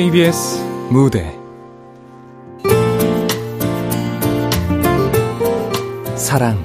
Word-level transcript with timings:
KBS 0.00 0.58
무대. 0.90 1.38
사랑 6.16 6.64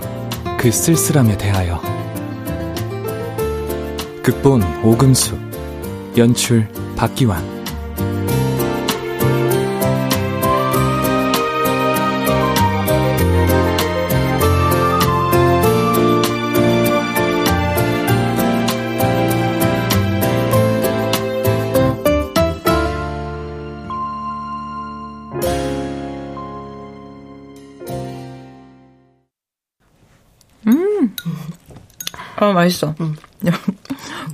그 0.58 0.72
쓸쓸함에 0.72 1.38
대하여. 1.38 1.82
극본 4.24 4.64
오금숙 4.86 5.38
연출 6.16 6.70
박기환 6.96 7.55
아, 32.50 32.54
맛있어. 32.54 32.96
응. 33.02 33.16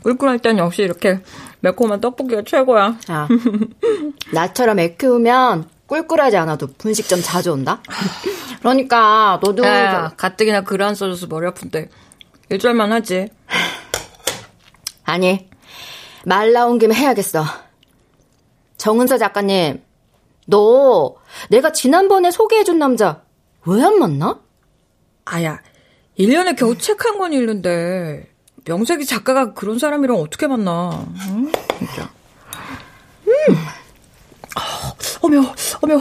꿀꿀할 0.03 0.39
땐 0.39 0.57
역시 0.57 0.81
이렇게 0.83 1.19
매콤한 1.61 2.01
떡볶이가 2.01 2.43
최고야. 2.45 2.97
야, 3.11 3.27
나처럼 4.33 4.79
애 4.79 4.95
키우면 4.95 5.69
꿀꿀하지 5.87 6.37
않아도 6.37 6.67
분식점 6.77 7.21
자주 7.21 7.51
온다? 7.51 7.81
그러니까, 8.59 9.39
너도. 9.43 9.63
야, 9.65 10.13
가뜩이나 10.15 10.61
글 10.61 10.81
안 10.81 10.95
써줘서 10.95 11.27
머리 11.27 11.47
아픈데. 11.47 11.89
일절만 12.49 12.91
하지. 12.91 13.29
아니, 15.03 15.49
말 16.25 16.53
나온 16.53 16.79
김에 16.79 16.95
해야겠어. 16.95 17.43
정은서 18.77 19.17
작가님, 19.17 19.83
너 20.47 21.15
내가 21.49 21.71
지난번에 21.71 22.31
소개해준 22.31 22.79
남자 22.79 23.21
왜 23.65 23.83
안 23.83 23.99
만나? 23.99 24.39
아야, 25.25 25.59
1년에 26.21 26.55
겨우 26.57 26.77
책 26.77 27.05
한 27.05 27.17
권 27.17 27.33
읽는데 27.33 28.27
명색이 28.65 29.05
작가가 29.05 29.53
그런 29.53 29.79
사람이랑 29.79 30.17
어떻게 30.17 30.47
만나? 30.47 31.05
응? 31.29 31.51
진짜. 31.79 32.09
음. 33.27 33.55
아, 34.55 34.93
어며, 35.21 35.41
어며. 35.81 35.95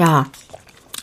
야, 0.00 0.30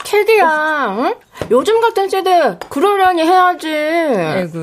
책이야, 0.04 0.96
응? 1.00 1.16
요즘 1.52 1.80
같은 1.80 2.10
세대 2.10 2.58
그러려니 2.70 3.22
해야지. 3.22 3.70
아이고, 3.70 4.58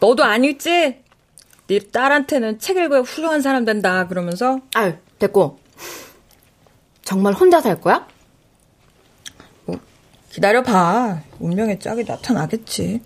너도 0.00 0.22
안 0.24 0.44
읽지? 0.44 1.02
네 1.66 1.78
딸한테는 1.90 2.58
책 2.58 2.76
읽어야 2.76 3.00
훌륭한 3.00 3.40
사람 3.40 3.64
된다 3.64 4.06
그러면서? 4.06 4.60
아유, 4.74 4.94
됐고. 5.18 5.58
정말 7.02 7.32
혼자 7.34 7.60
살 7.60 7.80
거야? 7.80 8.06
기다려봐. 10.34 11.20
운명의 11.38 11.78
짝이 11.78 12.02
나타나겠지. 12.02 13.00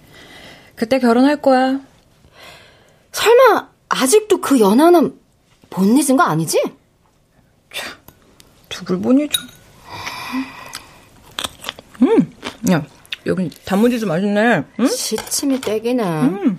그때 0.75 0.99
결혼할 0.99 1.43
거야. 1.43 1.79
설마 3.13 3.69
아직도 3.91 4.41
그 4.41 4.59
연하남 4.59 5.19
못 5.69 5.85
잊은 5.85 6.17
거 6.17 6.23
아니지? 6.23 6.63
참, 7.75 7.93
누굴 8.71 8.97
못 8.97 9.13
잊어. 9.13 9.29
음, 12.01 12.33
야, 12.71 12.83
여기 13.27 13.51
단무지도 13.67 14.07
맛있네. 14.07 14.65
응? 14.81 14.87
시침이 14.87 15.61
떼기는. 15.61 16.05
음. 16.07 16.59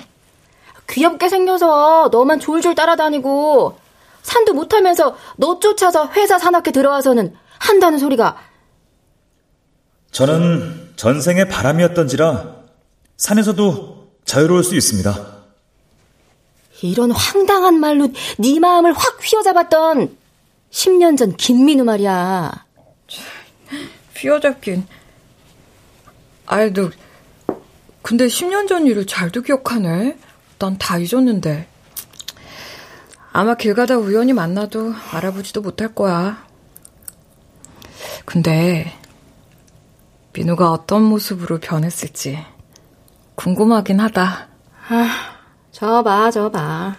귀엽게 0.88 1.29
생겨서 1.29 2.09
너만 2.12 2.40
졸졸 2.40 2.75
따라다니고 2.75 3.79
산도 4.22 4.53
못하면서 4.53 5.16
너 5.38 5.58
쫓아서 5.59 6.12
회사 6.12 6.38
산악회 6.38 6.69
들어와서는 6.72 7.34
한다는 7.58 7.97
소리가 7.97 8.38
저는 10.12 10.90
전생의 10.96 11.50
바람이었던지라 11.50 12.56
산에서도 13.18 14.09
자유로울 14.25 14.64
수 14.64 14.75
있습니다. 14.75 15.40
이런 16.81 17.12
황당한 17.12 17.80
말로 17.80 18.09
네 18.38 18.59
마음을 18.59 18.94
확 18.94 19.20
휘어잡았던 19.22 20.16
10년 20.72 21.18
전 21.18 21.36
김민우 21.36 21.84
말이야. 21.84 22.66
휘어잡긴. 24.16 24.86
아이, 26.46 26.74
너, 26.74 26.90
근데 28.02 28.28
10년 28.28 28.68
전 28.68 28.86
일을 28.88 29.06
잘도 29.06 29.41
기억하네? 29.41 30.18
난 30.58 30.78
다 30.78 30.97
잊었는데. 30.97 31.68
아마 33.31 33.56
길 33.56 33.74
가다 33.76 33.97
우연히 33.97 34.34
만나도 34.34 34.94
알아보지도 35.12 35.62
못할 35.62 35.94
거야. 35.94 36.46
근데, 38.26 38.94
민우가 40.34 40.72
어떤 40.72 41.03
모습으로 41.03 41.59
변했을지 41.59 42.44
궁금하긴 43.35 44.00
하다. 44.00 44.47
아, 44.90 45.09
저 45.72 46.03
봐, 46.03 46.29
저 46.31 46.50
봐. 46.51 46.97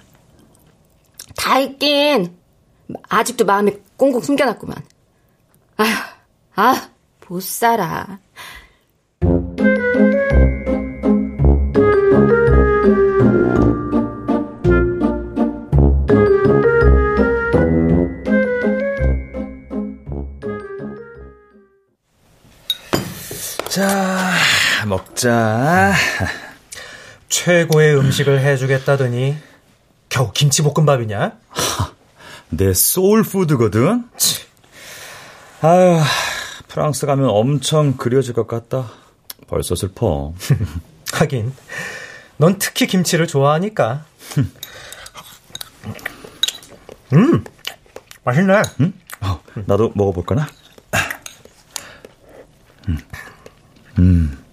다 1.37 1.59
있긴. 1.59 2.37
아직도 3.09 3.45
마음에 3.45 3.79
꽁꽁 3.97 4.21
숨겨놨구만. 4.21 4.77
아휴, 5.77 5.89
아, 6.57 6.89
못 7.29 7.43
살아. 7.43 8.19
먹자. 25.21 25.93
최고의 27.29 27.97
음식을 27.99 28.41
해주겠다더니 28.41 29.37
겨우 30.09 30.33
김치볶음밥이냐? 30.33 31.33
내 32.49 32.73
소울푸드거든? 32.73 34.09
아유, 35.63 36.01
프랑스 36.69 37.07
가면 37.07 37.29
엄청 37.29 37.97
그려질 37.97 38.35
것 38.35 38.47
같다. 38.47 38.91
벌써 39.47 39.75
슬퍼. 39.75 40.33
하긴, 41.13 41.53
넌 42.39 42.59
특히 42.59 42.87
김치를 42.87 43.27
좋아하니까. 43.27 44.05
음, 47.13 47.45
맛있네. 48.25 48.63
음? 48.81 48.95
어, 49.21 49.41
나도 49.67 49.93
먹어볼까나? 49.95 50.49
음. 52.89 52.99
음. 53.99 54.50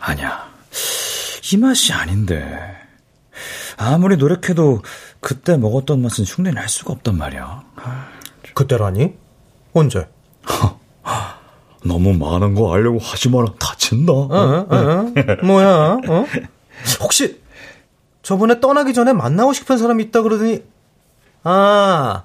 아니야. 0.00 0.48
이 1.52 1.56
맛이 1.56 1.92
아닌데. 1.92 2.76
아무리 3.76 4.16
노력해도 4.16 4.82
그때 5.20 5.56
먹었던 5.56 6.02
맛은 6.02 6.24
흉내 6.24 6.50
낼 6.50 6.68
수가 6.68 6.92
없단 6.92 7.16
말이야. 7.16 7.62
그때라니? 8.54 9.14
언제? 9.72 10.08
너무 11.84 12.12
많은 12.12 12.54
거 12.54 12.74
알려고 12.74 12.98
하지 12.98 13.30
마라. 13.30 13.46
다친다. 13.58 14.12
어, 14.12 14.28
어, 14.28 14.66
어. 14.68 15.12
뭐야? 15.44 15.98
어? 16.08 16.26
혹시 17.00 17.40
저번에 18.22 18.60
떠나기 18.60 18.92
전에 18.92 19.12
만나고 19.12 19.52
싶은 19.52 19.78
사람이 19.78 20.04
있다 20.04 20.22
그러더니 20.22 20.62
아, 21.42 22.24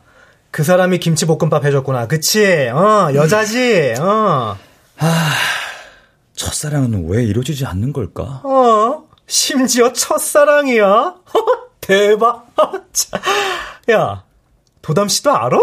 그 0.52 0.64
사람이 0.64 1.00
김치볶음밥 1.00 1.64
해줬구나. 1.66 2.08
그치? 2.08 2.68
어, 2.70 3.12
여자지? 3.14 3.96
어. 4.00 4.58
아, 4.98 5.32
첫사랑은 6.36 7.08
왜 7.10 7.24
이루어지지 7.24 7.66
않는 7.66 7.94
걸까? 7.94 8.42
어, 8.44 9.08
심지어 9.28 9.92
첫사랑이야? 9.94 11.16
대박. 11.82 12.48
야, 13.92 14.24
도담 14.82 15.08
씨도 15.08 15.32
알아? 15.32 15.58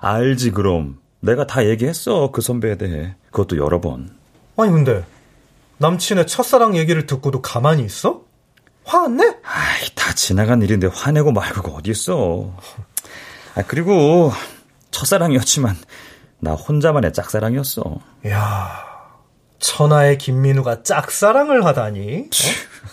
알지, 0.00 0.50
그럼. 0.52 0.98
내가 1.20 1.46
다 1.46 1.64
얘기했어, 1.66 2.30
그 2.32 2.40
선배에 2.42 2.76
대해. 2.76 3.14
그것도 3.30 3.56
여러 3.56 3.80
번. 3.80 4.10
아니, 4.56 4.70
근데, 4.70 5.04
남친의 5.78 6.26
첫사랑 6.26 6.76
얘기를 6.76 7.06
듣고도 7.06 7.40
가만히 7.40 7.84
있어? 7.84 8.22
화안 8.84 9.16
내? 9.16 9.24
아이, 9.24 9.88
다 9.94 10.12
지나간 10.14 10.60
일인데 10.62 10.88
화내고 10.88 11.32
말고가 11.32 11.72
어디 11.72 11.90
있어. 11.90 12.54
아, 13.54 13.62
그리고, 13.66 14.32
첫사랑이었지만, 14.90 15.76
나 16.40 16.52
혼자만의 16.52 17.12
짝사랑이었어. 17.12 17.98
야 18.28 18.93
천하의 19.64 20.18
김민우가 20.18 20.82
짝사랑을 20.82 21.64
하다니. 21.64 22.28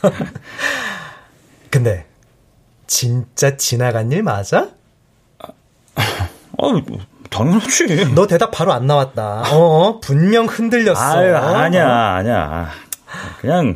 어? 0.03 0.11
근데, 1.69 2.07
진짜 2.87 3.57
지나간 3.57 4.09
일 4.13 4.23
맞아? 4.23 4.69
어, 6.57 6.71
당연하지. 7.29 8.13
너 8.15 8.25
대답 8.25 8.51
바로 8.51 8.71
안 8.71 8.87
나왔다. 8.87 9.51
어, 9.51 9.57
어 9.57 9.99
분명 9.99 10.45
흔들렸어. 10.45 11.01
아유, 11.01 11.35
아니야, 11.35 12.13
아니야. 12.15 12.69
그냥 13.41 13.73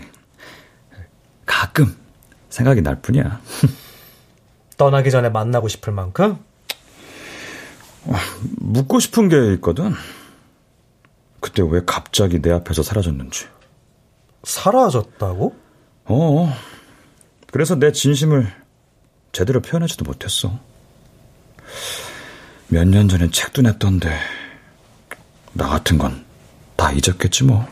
가끔 1.46 1.98
생각이 2.50 2.82
날 2.82 3.02
뿐이야. 3.02 3.42
떠나기 4.78 5.12
전에 5.12 5.28
만나고 5.28 5.68
싶을 5.68 5.92
만큼? 5.92 6.38
묻고 8.60 9.00
싶은 9.02 9.28
게 9.28 9.54
있거든. 9.56 9.94
그때 11.46 11.62
왜 11.64 11.80
갑자기 11.86 12.42
내 12.42 12.52
앞에서 12.52 12.82
사라졌는지. 12.82 13.46
사라졌다고? 14.44 15.56
어. 16.06 16.54
그래서 17.52 17.76
내 17.76 17.92
진심을 17.92 18.52
제대로 19.32 19.62
표현하지도 19.62 20.06
못했어. 20.06 20.60
몇 22.68 22.88
년 22.88 23.08
전에 23.08 23.30
책도 23.30 23.62
냈던데, 23.62 24.10
나 25.54 25.68
같은 25.70 26.00
건 26.00 26.26
다 26.76 26.92
잊었겠지 26.92 27.44
뭐. 27.44 27.66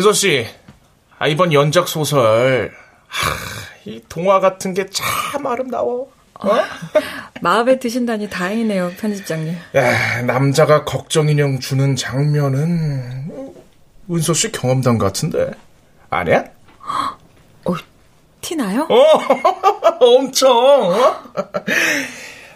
은서 0.00 0.14
씨, 0.14 0.46
아, 1.18 1.26
이번 1.28 1.52
연작 1.52 1.86
소설, 1.86 2.72
하, 3.06 3.30
이 3.84 4.02
동화 4.08 4.40
같은 4.40 4.72
게 4.72 4.86
참 4.90 5.46
아름다워. 5.46 6.10
어? 6.42 6.48
마음에 7.42 7.78
드신다니 7.78 8.30
다행이네요, 8.30 8.92
편집장님. 8.98 9.54
야, 9.76 10.22
남자가 10.22 10.86
걱정 10.86 11.28
인형 11.28 11.58
주는 11.60 11.94
장면은 11.96 13.30
은서 14.10 14.32
씨 14.32 14.50
경험담 14.50 14.96
같은데 14.96 15.50
아니야? 16.08 16.44
어, 17.66 17.74
티나요? 18.40 18.88
어, 18.88 20.00
엄청. 20.02 20.50
어? 20.56 21.22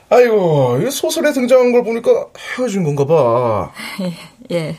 아이고, 0.08 0.79
이 0.82 0.91
소설에 0.91 1.31
등장한 1.35 1.73
걸 1.73 1.85
보니까 1.85 2.11
헤어진 2.56 2.85
건가 2.85 3.05
봐. 3.05 3.70
예. 4.50 4.79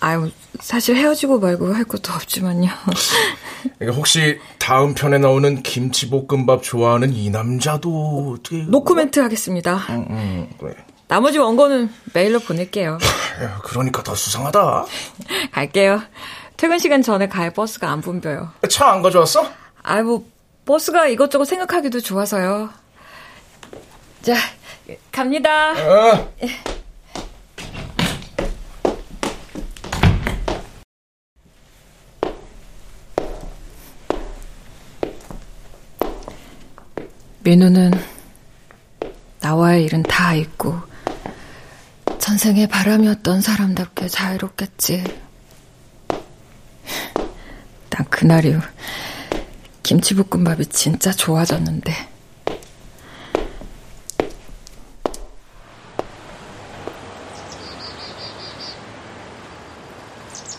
아유, 0.00 0.28
사실 0.60 0.96
헤어지고 0.96 1.38
말고 1.40 1.74
할 1.74 1.84
것도 1.84 2.12
없지만요. 2.12 2.68
그러니까 3.78 3.96
혹시 3.96 4.38
다음 4.58 4.94
편에 4.94 5.18
나오는 5.18 5.62
김치볶음밥 5.62 6.62
좋아하는 6.62 7.12
이 7.12 7.30
남자도 7.30 8.36
어떻게 8.38 8.62
노코멘트 8.68 9.20
하겠습니다. 9.20 9.80
응, 9.90 10.06
응, 10.10 10.50
그래. 10.58 10.74
나머지 11.08 11.38
원고는 11.38 11.90
메일로 12.14 12.40
보낼게요. 12.40 12.98
야, 13.42 13.60
그러니까 13.64 14.02
더 14.02 14.14
수상하다. 14.14 14.86
갈게요. 15.52 16.02
퇴근 16.56 16.78
시간 16.78 17.02
전에 17.02 17.28
갈 17.28 17.52
버스가 17.52 17.90
안 17.90 18.00
붐벼요. 18.00 18.50
차 18.68 18.92
안 18.92 19.02
가져왔어? 19.02 19.46
아이 19.82 20.02
뭐 20.02 20.24
버스가 20.64 21.08
이것저것 21.08 21.44
생각하기도 21.46 22.00
좋아서요. 22.00 22.70
자, 24.22 24.34
갑니다. 25.10 25.72
어. 25.72 26.32
민우는 37.44 37.90
나와의 39.40 39.84
일은 39.84 40.04
다 40.04 40.32
잊고 40.34 40.78
전생의 42.20 42.68
바람이었던 42.68 43.40
사람답게 43.40 44.06
자유롭겠지. 44.06 45.02
난 47.90 48.06
그날 48.08 48.44
이후 48.44 48.60
김치볶음밥이 49.82 50.66
진짜 50.66 51.10
좋아졌는데. 51.10 51.92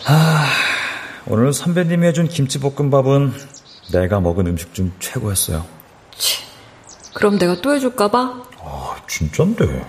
아, 0.06 0.46
오늘 1.26 1.54
선배님이 1.54 2.08
해준 2.08 2.28
김치볶음밥은 2.28 3.32
내가 3.90 4.20
먹은 4.20 4.46
음식 4.48 4.74
중 4.74 4.92
최고였어요. 5.00 5.83
치, 7.14 7.18
그럼 7.18 7.38
내가 7.38 7.60
또 7.60 7.74
해줄까봐? 7.74 8.42
아, 8.58 8.96
진짠데. 9.08 9.84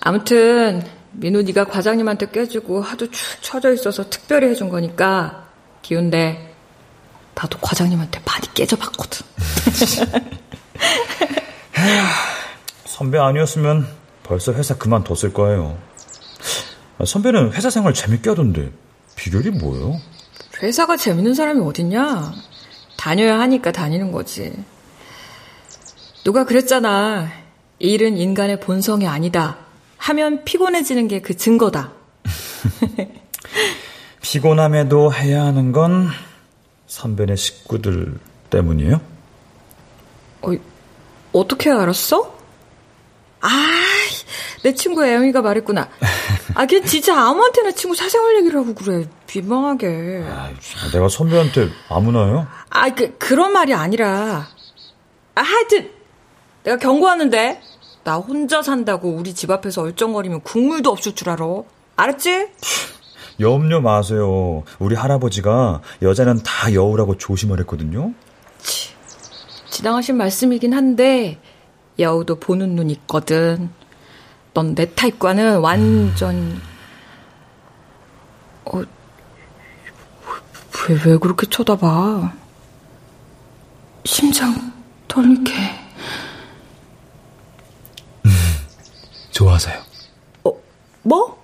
아무튼 0.00 0.82
민우 1.12 1.42
네가 1.42 1.64
과장님한테 1.66 2.30
깨지고 2.30 2.80
하도 2.80 3.10
축 3.10 3.42
처져 3.42 3.72
있어서 3.72 4.08
특별히 4.10 4.48
해준 4.48 4.68
거니까 4.68 5.48
기운데 5.82 6.54
나도 7.34 7.58
과장님한테 7.58 8.20
많이 8.24 8.52
깨져봤거든. 8.54 9.26
선배 12.86 13.18
아니었으면 13.18 13.88
벌써 14.22 14.52
회사 14.52 14.76
그만뒀을 14.76 15.32
거예요. 15.32 15.78
아, 16.98 17.04
선배는 17.04 17.52
회사 17.52 17.70
생활 17.70 17.92
재밌게 17.92 18.30
하던데 18.30 18.70
비결이 19.16 19.50
뭐예요? 19.50 20.00
회사가 20.62 20.96
재밌는 20.96 21.34
사람이 21.34 21.60
어딨냐? 21.60 22.32
다녀야 22.96 23.40
하니까 23.40 23.72
다니는 23.72 24.12
거지. 24.12 24.52
누가 26.24 26.44
그랬잖아. 26.44 27.28
일은 27.78 28.16
인간의 28.16 28.60
본성이 28.60 29.06
아니다. 29.06 29.58
하면 29.98 30.44
피곤해지는 30.44 31.08
게 31.08 31.20
그 31.20 31.36
증거다. 31.36 31.92
피곤함에도 34.22 35.12
해야 35.12 35.44
하는 35.44 35.72
건 35.72 36.08
선배네 36.86 37.36
식구들 37.36 38.18
때문이에요? 38.50 39.00
어, 40.42 40.48
어떻게 41.32 41.70
알았어? 41.70 42.34
아, 43.40 43.48
내 44.62 44.72
친구 44.74 45.04
애영이가 45.06 45.42
말했구나. 45.42 45.88
아, 46.54 46.66
걔 46.66 46.80
진짜 46.82 47.18
아무한테나 47.18 47.72
친구 47.72 47.94
사생활 47.94 48.36
얘기를 48.38 48.58
하고 48.60 48.74
그래. 48.74 49.06
비방하게. 49.26 50.24
아, 50.26 50.50
내가 50.92 51.08
선배한테 51.08 51.68
아무나요? 51.90 52.46
아, 52.70 52.90
그, 52.94 53.16
그런 53.18 53.52
말이 53.52 53.74
아니라. 53.74 54.48
아, 55.34 55.40
하여튼, 55.42 55.90
내가 56.64 56.76
경고하는데. 56.78 57.60
나 58.04 58.16
혼자 58.16 58.60
산다고 58.60 59.10
우리 59.10 59.32
집 59.34 59.50
앞에서 59.50 59.80
얼쩡거리면 59.82 60.42
국물도 60.42 60.90
없을 60.90 61.14
줄 61.14 61.30
알아. 61.30 61.46
알았지? 61.96 62.48
염려 63.40 63.80
마세요. 63.80 64.62
우리 64.78 64.94
할아버지가 64.94 65.80
여자는 66.02 66.42
다 66.42 66.72
여우라고 66.74 67.16
조심을 67.16 67.58
했거든요. 67.60 68.12
치, 68.60 68.90
지당하신 69.70 70.16
말씀이긴 70.16 70.74
한데 70.74 71.40
여우도 71.98 72.40
보는 72.40 72.76
눈 72.76 72.90
있거든. 72.90 73.70
넌 74.52 74.74
내 74.74 74.94
타입과는 74.94 75.58
완전 75.60 76.60
어, 78.66 78.78
왜, 80.88 80.98
왜 81.06 81.16
그렇게 81.18 81.46
쳐다봐? 81.48 82.32
심장 84.04 84.72
떨리게. 85.08 85.52
좋아서요. 89.34 89.82
어, 90.44 90.52
뭐? 91.02 91.42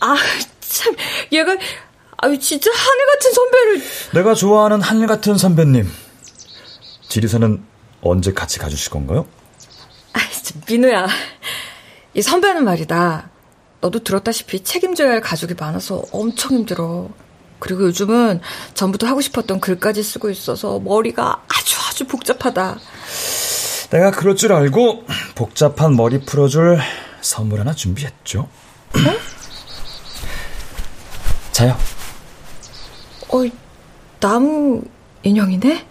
아, 0.00 0.16
참, 0.60 0.94
얘가, 1.32 1.56
아유, 2.18 2.38
진짜 2.38 2.70
하늘 2.70 3.06
같은 3.12 3.32
선배를. 3.32 3.82
내가 4.14 4.34
좋아하는 4.34 4.80
하늘 4.80 5.08
같은 5.08 5.36
선배님. 5.36 5.90
지리산은 7.08 7.64
언제 8.00 8.32
같이 8.32 8.60
가주실 8.60 8.90
건가요? 8.90 9.26
아, 10.12 10.20
민우야. 10.68 11.08
이 12.14 12.22
선배는 12.22 12.64
말이다. 12.64 13.30
너도 13.80 13.98
들었다시피 14.04 14.62
책임져야 14.62 15.10
할 15.10 15.20
가족이 15.20 15.54
많아서 15.54 16.04
엄청 16.12 16.52
힘들어. 16.52 17.08
그리고 17.58 17.84
요즘은 17.84 18.40
전부터 18.74 19.08
하고 19.08 19.20
싶었던 19.20 19.58
글까지 19.58 20.02
쓰고 20.04 20.30
있어서 20.30 20.78
머리가 20.78 21.42
아주 21.48 21.76
아주 21.88 22.06
복잡하다. 22.06 22.78
내가 23.90 24.10
그럴 24.10 24.36
줄 24.36 24.52
알고 24.52 25.04
복잡한 25.34 25.96
머리 25.96 26.20
풀어줄 26.20 26.78
선물 27.20 27.60
하나 27.60 27.72
준비했죠. 27.74 28.40
어? 28.40 28.48
자요. 31.52 31.76
어, 33.30 33.44
나무 34.20 34.82
인형이네? 35.22 35.86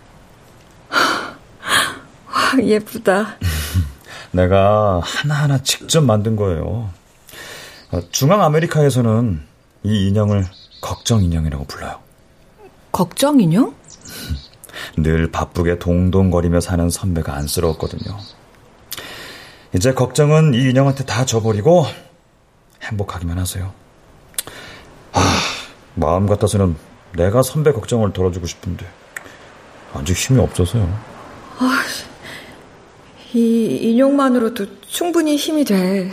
와, 0.89 2.63
예쁘다. 2.63 3.37
내가 4.31 4.99
하나하나 5.03 5.61
직접 5.63 6.01
만든 6.01 6.35
거예요. 6.35 6.89
중앙 8.11 8.43
아메리카에서는 8.43 9.43
이 9.83 10.07
인형을 10.07 10.45
걱정 10.81 11.23
인형이라고 11.23 11.65
불러요. 11.65 11.99
걱정 12.91 13.39
인형? 13.39 13.73
늘 14.97 15.31
바쁘게 15.31 15.79
동동거리며 15.79 16.59
사는 16.61 16.89
선배가 16.89 17.33
안쓰러웠거든요. 17.35 18.17
이제 19.75 19.93
걱정은 19.93 20.53
이 20.53 20.69
인형한테 20.69 21.05
다 21.05 21.25
줘버리고 21.25 21.85
행복하기만 22.83 23.37
하세요. 23.37 23.73
아, 25.13 25.21
마음 25.95 26.25
같아서는 26.27 26.75
내가 27.13 27.41
선배 27.41 27.71
걱정을 27.71 28.13
덜어주고 28.13 28.47
싶은데. 28.47 28.85
아직 29.93 30.15
힘이 30.15 30.39
없어서요. 30.41 30.83
아, 31.59 31.83
이 33.33 33.39
인형만으로도 33.81 34.81
충분히 34.81 35.35
힘이 35.35 35.65
돼. 35.65 36.11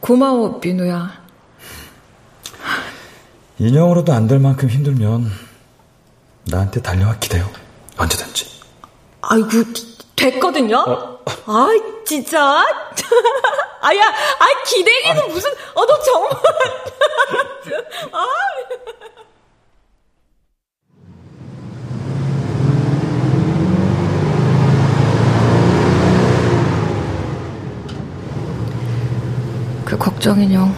고마워, 0.00 0.60
민우야. 0.62 1.24
인형으로도 3.58 4.12
안 4.12 4.26
될 4.26 4.38
만큼 4.40 4.68
힘들면 4.68 5.30
나한테 6.46 6.80
달려와 6.82 7.16
기대요. 7.18 7.48
언제든지. 7.96 8.46
아이고, 9.22 9.48
됐거든요? 10.16 10.78
어? 10.78 11.18
아이, 11.46 11.80
진짜? 12.04 12.40
아야, 13.80 14.02
아, 14.02 14.62
기대기는 14.66 15.22
아. 15.22 15.26
무슨, 15.26 15.50
어, 15.74 15.86
너 15.86 15.98
정말. 16.00 16.30
아. 18.12 18.24
그 29.84 29.98
걱정 29.98 30.40
인형 30.40 30.74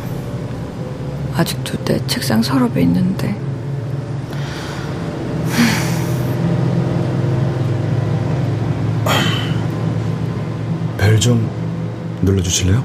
아직도 1.34 1.84
내 1.84 2.04
책상 2.06 2.42
서랍에 2.42 2.82
있는데 2.82 3.45
좀 11.26 11.50
눌러주실래요? 12.22 12.84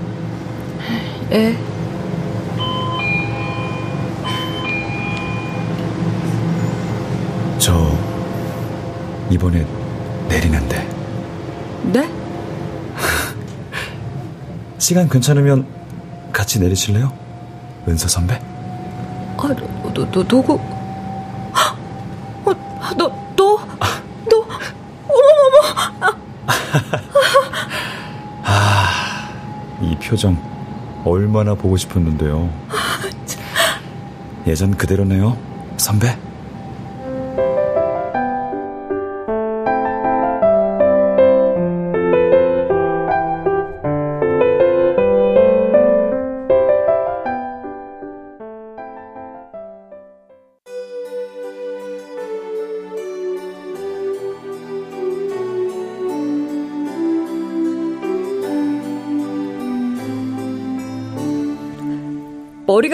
예. 1.31 1.55
저 7.59 7.95
이번에 9.29 9.63
내리는데. 10.27 10.89
네? 11.83 12.11
시간 14.79 15.07
괜찮으면 15.07 15.67
같이 16.33 16.59
내리실래요? 16.59 17.13
은서 17.87 18.07
선배? 18.07 18.33
아, 19.37 19.55
너, 19.55 19.93
너, 19.93 20.09
너, 20.09 20.27
누구? 20.27 20.53
어, 20.53 20.59
너, 22.97 23.07
너, 23.35 23.59
너, 24.27 24.47
어머머머! 25.07 26.21
아, 28.43 29.29
이 29.81 29.95
표정 30.11 30.35
얼마나 31.05 31.55
보고 31.55 31.77
싶었는데요. 31.77 32.49
예전 34.45 34.75
그대로네요, 34.75 35.37
선배. 35.77 36.17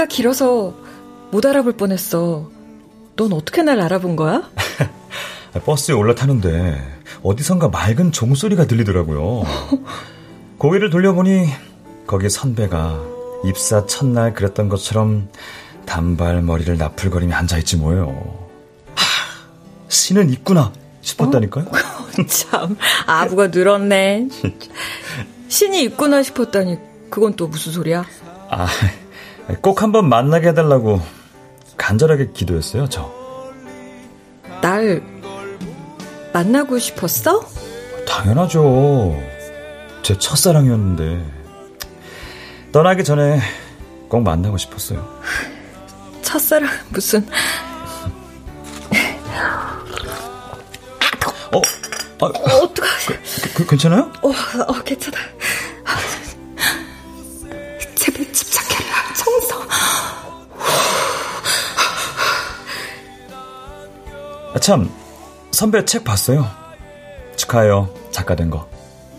길어서 0.08 0.74
못 1.32 1.46
알아볼 1.46 1.74
뻔했어. 1.74 2.50
넌 3.16 3.34
어떻게 3.34 3.64
날 3.64 3.80
알아본 3.82 4.16
거야? 4.16 4.50
버스에 5.66 5.96
올라타는데 5.96 6.82
어디선가 7.24 7.70
맑은 7.70 8.12
종소리가 8.12 8.68
들리더라고요. 8.68 9.44
고개를 10.58 10.90
돌려보니 10.90 11.48
거기 12.06 12.30
선배가 12.30 13.02
입사 13.46 13.86
첫날 13.86 14.34
그랬던 14.34 14.70
것처럼 14.70 15.30
단발 15.86 16.42
머리를 16.42 16.78
나풀거리며 16.78 17.36
앉아있지 17.36 17.78
뭐예요. 17.78 18.48
하, 18.96 19.04
신은 19.90 20.30
있구나 20.30 20.72
싶었다니까요. 21.02 21.66
어? 21.66 21.72
참 22.28 22.78
아부가 23.06 23.48
늘었네. 23.48 24.28
신이 25.48 25.84
있구나 25.84 26.24
싶었다니 26.24 26.78
그건 27.10 27.36
또 27.36 27.48
무슨 27.48 27.72
소리야? 27.72 28.06
아, 28.50 28.68
꼭 29.62 29.82
한번 29.82 30.10
만나게 30.10 30.50
해달라고 30.50 31.01
간절하게 31.77 32.32
기도했어요, 32.34 32.89
저. 32.89 33.12
날 34.62 35.01
만나고 36.34 36.80
싶었어? 36.80 37.46
당연하죠. 38.08 39.18
제 40.04 40.18
첫사랑이었는데. 40.18 41.38
떠나기 42.72 43.04
전에 43.04 43.39
꼭 44.10 44.22
만나고 44.22 44.58
싶었어요. 44.58 45.06
첫사랑 46.22 46.70
무슨 46.89 47.25
어? 51.54 51.62
아, 52.20 52.25
어, 52.25 52.30
어떡하지? 52.63 53.08
그, 53.08 53.54
그, 53.54 53.66
괜찮아요? 53.68 54.12
어, 54.22 54.30
어 54.30 54.84
괜찮아. 54.84 55.18
아, 64.58 64.60
참, 64.60 64.90
선배 65.52 65.86
책 65.86 66.04
봤어요. 66.04 66.50
축하해요. 67.36 67.94
작가 68.10 68.34
된 68.36 68.50
거. 68.50 68.68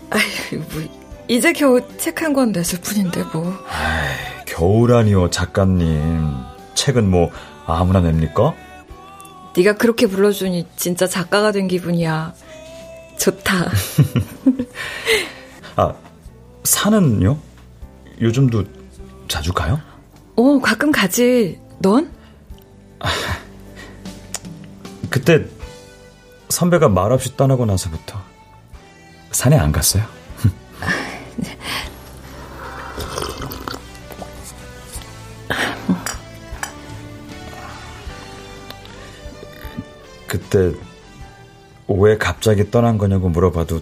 아유, 0.09 0.61
뭐, 0.73 0.83
이제 1.29 1.53
겨우 1.53 1.79
책 1.97 2.21
한 2.21 2.33
권 2.33 2.51
냈을 2.51 2.81
뿐인데, 2.81 3.23
뭐. 3.31 3.53
아이, 3.69 4.43
겨우라니요, 4.45 5.29
작가님. 5.29 6.27
책은 6.75 7.09
뭐, 7.09 7.31
아무나 7.65 8.01
냅니까? 8.01 8.53
네가 9.55 9.77
그렇게 9.77 10.07
불러주니 10.07 10.67
진짜 10.75 11.07
작가가 11.07 11.53
된 11.53 11.69
기분이야. 11.69 12.33
좋다. 13.17 13.71
아, 15.77 15.93
산은요? 16.65 17.37
요즘도 18.19 18.65
자주 19.29 19.53
가요? 19.53 19.79
어, 20.35 20.59
가끔 20.59 20.91
가지. 20.91 21.57
넌? 21.79 22.11
아, 25.09 25.11
그때 25.11 25.45
선배가 26.49 26.89
말없이 26.89 27.35
떠나고 27.35 27.65
나서부터 27.65 28.21
산에 29.31 29.57
안 29.57 29.71
갔어요. 29.71 30.03
그때 40.27 40.71
왜 41.87 42.17
갑자기 42.17 42.69
떠난 42.69 42.97
거냐고 42.97 43.29
물어봐도 43.29 43.81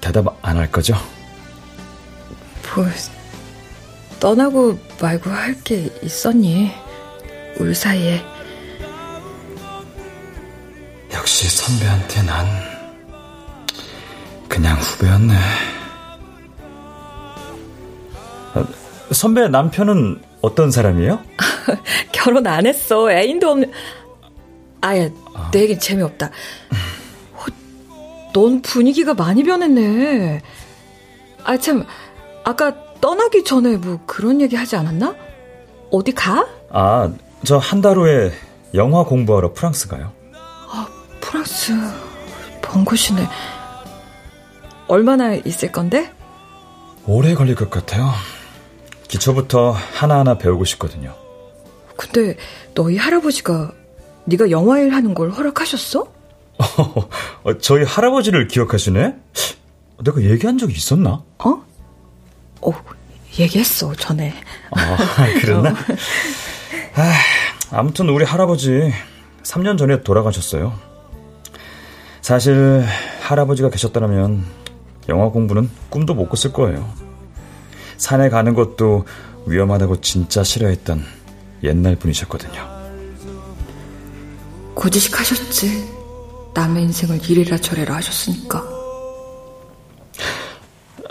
대답 0.00 0.26
안 0.42 0.56
할 0.58 0.70
거죠? 0.70 0.94
뭐 2.74 2.86
떠나고 4.20 4.78
말고 5.00 5.30
할 5.30 5.62
게 5.64 5.90
있었니? 6.02 6.70
울 7.58 7.74
사이에 7.74 8.24
역시 11.42 11.56
선배한테 11.56 12.22
난 12.22 12.46
그냥 14.48 14.78
후배였네. 14.78 15.34
아, 18.54 18.64
선배 19.10 19.48
남편은 19.48 20.22
어떤 20.40 20.70
사람이에요? 20.70 21.18
결혼 22.12 22.46
안 22.46 22.64
했어. 22.66 23.10
애인도 23.10 23.50
없는. 23.50 23.72
아야, 24.82 25.08
아. 25.34 25.50
내 25.52 25.62
얘긴 25.62 25.80
재미없다. 25.80 26.26
어, 26.26 27.44
넌 28.32 28.62
분위기가 28.62 29.12
많이 29.14 29.42
변했네. 29.42 30.42
아, 31.42 31.56
참, 31.56 31.84
아까 32.44 32.72
떠나기 33.00 33.42
전에 33.42 33.78
뭐 33.78 33.98
그런 34.06 34.40
얘기 34.40 34.54
하지 34.54 34.76
않았나? 34.76 35.16
어디 35.90 36.12
가? 36.12 36.46
아, 36.70 37.10
저 37.44 37.58
한 37.58 37.80
달 37.82 37.96
후에 37.96 38.30
영화 38.74 39.02
공부하러 39.02 39.52
프랑스 39.54 39.88
가요. 39.88 40.12
아, 41.32 41.38
프랑스. 41.42 41.72
먼 42.74 42.84
곳이네. 42.84 43.26
얼마나 44.86 45.34
있을 45.34 45.72
건데? 45.72 46.12
오래 47.06 47.34
걸릴 47.34 47.54
것 47.54 47.70
같아요. 47.70 48.10
기초부터 49.08 49.72
하나하나 49.72 50.36
배우고 50.36 50.64
싶거든요. 50.66 51.14
근데 51.96 52.36
너희 52.74 52.96
할아버지가 52.98 53.72
네가 54.26 54.50
영화일 54.50 54.94
하는 54.94 55.14
걸 55.14 55.30
허락하셨어? 55.30 56.00
어, 57.44 57.58
저희 57.60 57.84
할아버지를 57.84 58.48
기억하시네? 58.48 59.16
내가 60.04 60.22
얘기한 60.22 60.58
적이 60.58 60.74
있었나? 60.74 61.22
어? 61.38 61.62
어, 62.60 62.72
얘기했어, 63.38 63.94
전에. 63.94 64.34
아, 64.70 64.96
그랬나? 65.40 65.70
어. 65.72 65.74
아, 66.94 67.14
아무튼 67.78 68.08
우리 68.10 68.24
할아버지 68.24 68.92
3년 69.42 69.78
전에 69.78 70.02
돌아가셨어요. 70.02 70.91
사실 72.22 72.84
할아버지가 73.20 73.68
계셨다면 73.68 74.44
영화 75.08 75.28
공부는 75.28 75.68
꿈도 75.90 76.14
못 76.14 76.28
꿨을 76.28 76.52
거예요. 76.52 76.88
산에 77.96 78.30
가는 78.30 78.54
것도 78.54 79.04
위험하다고 79.46 80.00
진짜 80.00 80.44
싫어했던 80.44 81.04
옛날 81.64 81.96
분이셨거든요. 81.96 82.70
고지식 84.74 85.18
하셨지. 85.18 85.92
남의 86.54 86.84
인생을 86.84 87.28
이래라 87.28 87.58
저래라 87.58 87.96
하셨으니까. 87.96 88.62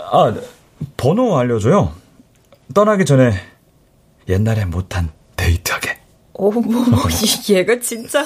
아, 0.00 0.34
번호 0.96 1.38
알려줘요. 1.38 1.92
떠나기 2.74 3.04
전에 3.04 3.34
옛날에 4.28 4.64
못한 4.64 5.10
데이트하게. 5.36 5.98
어머, 6.32 6.62
얘가 7.50 7.78
진짜. 7.80 8.24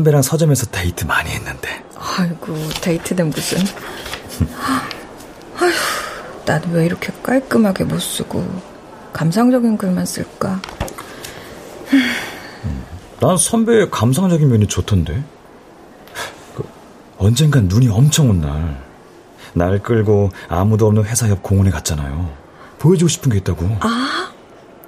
선배랑 0.00 0.22
서점에서 0.22 0.66
데이트 0.66 1.04
많이 1.04 1.30
했는데. 1.30 1.84
아이고, 1.96 2.54
데이트는 2.80 3.30
무슨. 3.30 3.58
아휴, 5.58 5.70
나도 6.46 6.70
왜 6.70 6.86
이렇게 6.86 7.12
깔끔하게 7.22 7.84
못 7.84 8.00
쓰고, 8.00 8.44
감상적인 9.12 9.76
글만 9.76 10.06
쓸까? 10.06 10.60
난 13.20 13.36
선배의 13.36 13.90
감상적인 13.90 14.48
면이 14.48 14.66
좋던데. 14.68 15.22
그, 16.54 16.64
언젠간 17.18 17.68
눈이 17.68 17.88
엄청 17.88 18.30
온 18.30 18.40
날, 18.40 18.82
날 19.52 19.82
끌고 19.82 20.30
아무도 20.48 20.86
없는 20.86 21.04
회사 21.04 21.28
옆 21.28 21.42
공원에 21.42 21.70
갔잖아요. 21.70 22.30
보여주고 22.78 23.08
싶은 23.08 23.32
게 23.32 23.38
있다고. 23.38 23.66
아, 23.80 24.32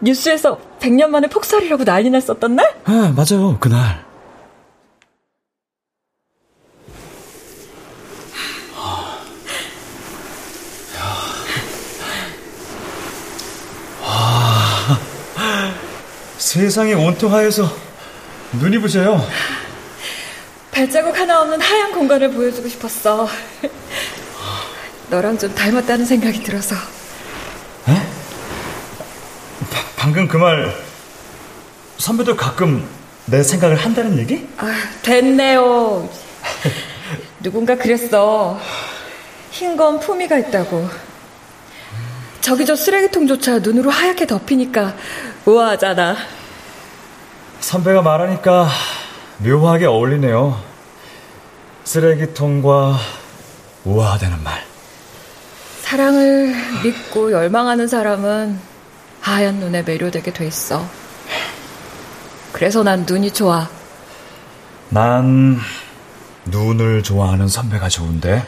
뉴스에서 0.00 0.58
100년 0.80 1.08
만에 1.08 1.28
폭설이라고 1.28 1.84
난리 1.84 2.08
났었던 2.08 2.56
날? 2.56 2.74
아, 2.84 3.12
맞아요. 3.14 3.58
그날. 3.60 4.11
세상이 16.52 16.92
온통 16.92 17.32
하얘서 17.32 17.66
눈이 18.60 18.76
부셔요. 18.76 19.26
발자국 20.70 21.18
하나 21.18 21.40
없는 21.40 21.58
하얀 21.58 21.92
공간을 21.92 22.30
보여주고 22.30 22.68
싶었어. 22.68 23.26
너랑 25.08 25.38
좀 25.38 25.54
닮았다는 25.54 26.04
생각이 26.04 26.42
들어서. 26.42 26.74
에? 27.88 27.94
바, 29.70 29.80
방금 29.96 30.28
그 30.28 30.36
말 30.36 30.76
선배도 31.96 32.36
가끔 32.36 32.86
내 33.24 33.42
생각을 33.42 33.76
한다는 33.76 34.18
얘기? 34.18 34.46
아, 34.58 34.74
됐네요. 35.02 36.06
누군가 37.42 37.76
그랬어. 37.76 38.60
흰 39.52 39.74
건 39.78 40.00
품위가 40.00 40.36
있다고. 40.36 40.86
저기 42.42 42.66
저 42.66 42.76
쓰레기통조차 42.76 43.60
눈으로 43.60 43.88
하얗게 43.90 44.26
덮이니까 44.26 44.94
우아하잖아. 45.46 46.41
선배가 47.62 48.02
말하니까 48.02 48.68
묘하게 49.38 49.86
어울리네요. 49.86 50.60
쓰레기통과 51.84 52.98
우아하다는 53.84 54.42
말. 54.42 54.64
사랑을 55.80 56.54
믿고 56.82 57.32
열망하는 57.32 57.86
사람은 57.86 58.58
하얀 59.20 59.56
눈에 59.56 59.82
매료되게 59.82 60.32
돼 60.32 60.46
있어. 60.46 60.84
그래서 62.52 62.82
난 62.82 63.06
눈이 63.08 63.32
좋아. 63.32 63.68
난 64.88 65.58
눈을 66.46 67.02
좋아하는 67.02 67.46
선배가 67.48 67.88
좋은데. 67.88 68.44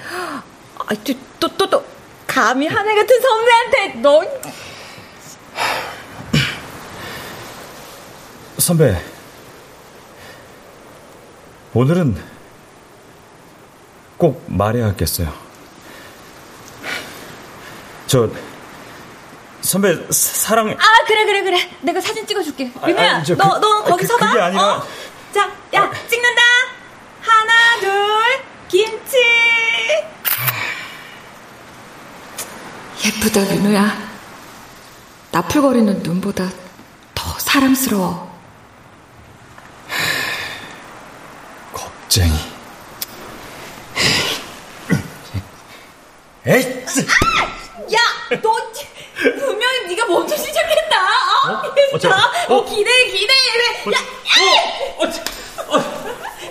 아, 0.78 0.94
또, 1.38 1.48
또, 1.56 1.70
또, 1.70 1.84
감히 2.26 2.66
하늘 2.66 2.96
같은 2.96 3.20
선배한테 3.20 4.00
너. 4.00 4.22
선배, 8.64 8.98
오늘은 11.74 12.16
꼭 14.16 14.42
말해야겠어요. 14.46 15.30
저 18.06 18.30
선배 19.60 19.94
사랑. 20.10 20.70
아 20.70 21.04
그래 21.06 21.26
그래 21.26 21.42
그래. 21.42 21.58
내가 21.82 22.00
사진 22.00 22.26
찍어줄게. 22.26 22.72
민호야, 22.86 23.16
아니, 23.16 23.24
저너 23.26 23.50
그- 23.52 23.60
너 23.60 23.84
거기 23.84 24.00
그- 24.00 24.06
서봐. 24.06 24.28
그게 24.28 24.40
아니라- 24.40 24.76
어? 24.78 24.86
자, 25.34 25.52
야 25.74 25.92
찍는다. 26.08 26.42
하나 27.20 27.80
둘 27.80 27.90
김치. 28.68 29.16
예쁘다 33.04 33.40
민호야. 33.42 33.94
나풀거리는 35.32 36.02
눈보다 36.02 36.48
더 37.14 37.38
사랑스러워. 37.38 38.32
겁쟁이. 42.04 42.32
에이, 46.46 46.84
쓰- 46.86 47.00
야, 47.94 47.98
너 48.42 48.52
분명히 49.38 49.86
네가 49.88 50.06
먼저 50.06 50.36
시작했다. 50.36 50.96
어? 51.48 51.62
어, 51.94 51.98
저- 51.98 52.08
자, 52.10 52.30
어, 52.48 52.56
어? 52.56 52.64
기대해 52.64 53.04
기대해. 53.06 53.38
야, 53.94 53.98
어, 54.98 55.04
어, 55.04 55.76
어, 55.76 55.84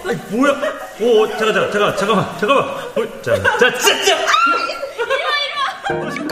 아니, 0.05 0.15
뭐야? 0.29 0.51
오, 0.99 1.27
잠깐, 1.29 1.53
잠깐, 1.53 1.71
잠깐, 1.71 1.97
잠깐만, 1.97 2.39
잠깐만. 2.39 2.65
어, 2.67 3.21
자, 3.21 3.57
자, 3.59 3.77
진짜. 3.77 4.17
아, 5.89 6.22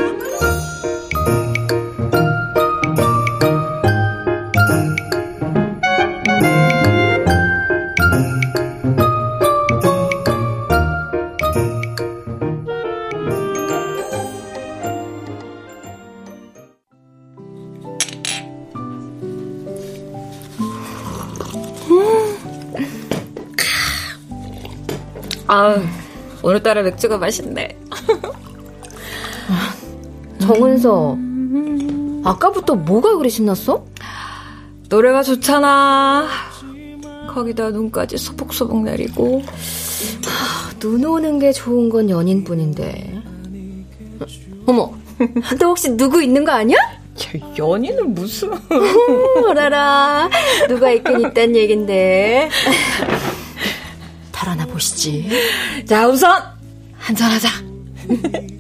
오늘따라 26.43 26.81
맥주가 26.81 27.17
맛있네. 27.17 27.77
정은서, 30.39 31.17
아까부터 32.23 32.75
뭐가 32.75 33.17
그리 33.17 33.29
신났어? 33.29 33.85
노래가 34.89 35.23
좋잖아. 35.23 36.27
거기다 37.29 37.69
눈까지 37.69 38.17
소복소복 38.17 38.83
내리고. 38.83 39.41
눈 40.79 41.05
오는 41.05 41.39
게 41.39 41.51
좋은 41.51 41.89
건 41.89 42.09
연인뿐인데. 42.09 43.21
어머, 44.65 44.91
너 45.59 45.67
혹시 45.67 45.95
누구 45.95 46.23
있는 46.23 46.43
거 46.43 46.51
아니야? 46.51 46.77
연인은 47.57 48.15
무슨? 48.15 48.49
오라라, 49.47 50.29
누가 50.67 50.91
있긴 50.91 51.21
있단 51.21 51.55
얘긴데. 51.55 52.49
보시지. 55.01 55.27
자, 55.85 56.07
우선 56.07 56.41
한잔하자. 56.97 57.49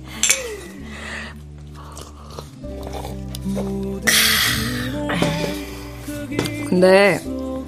근데 6.67 7.19
어, 7.27 7.65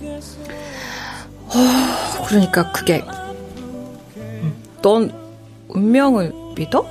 그러니까 2.25 2.71
그게 2.71 3.03
넌 4.81 5.11
운명을 5.67 6.33
믿어? 6.55 6.87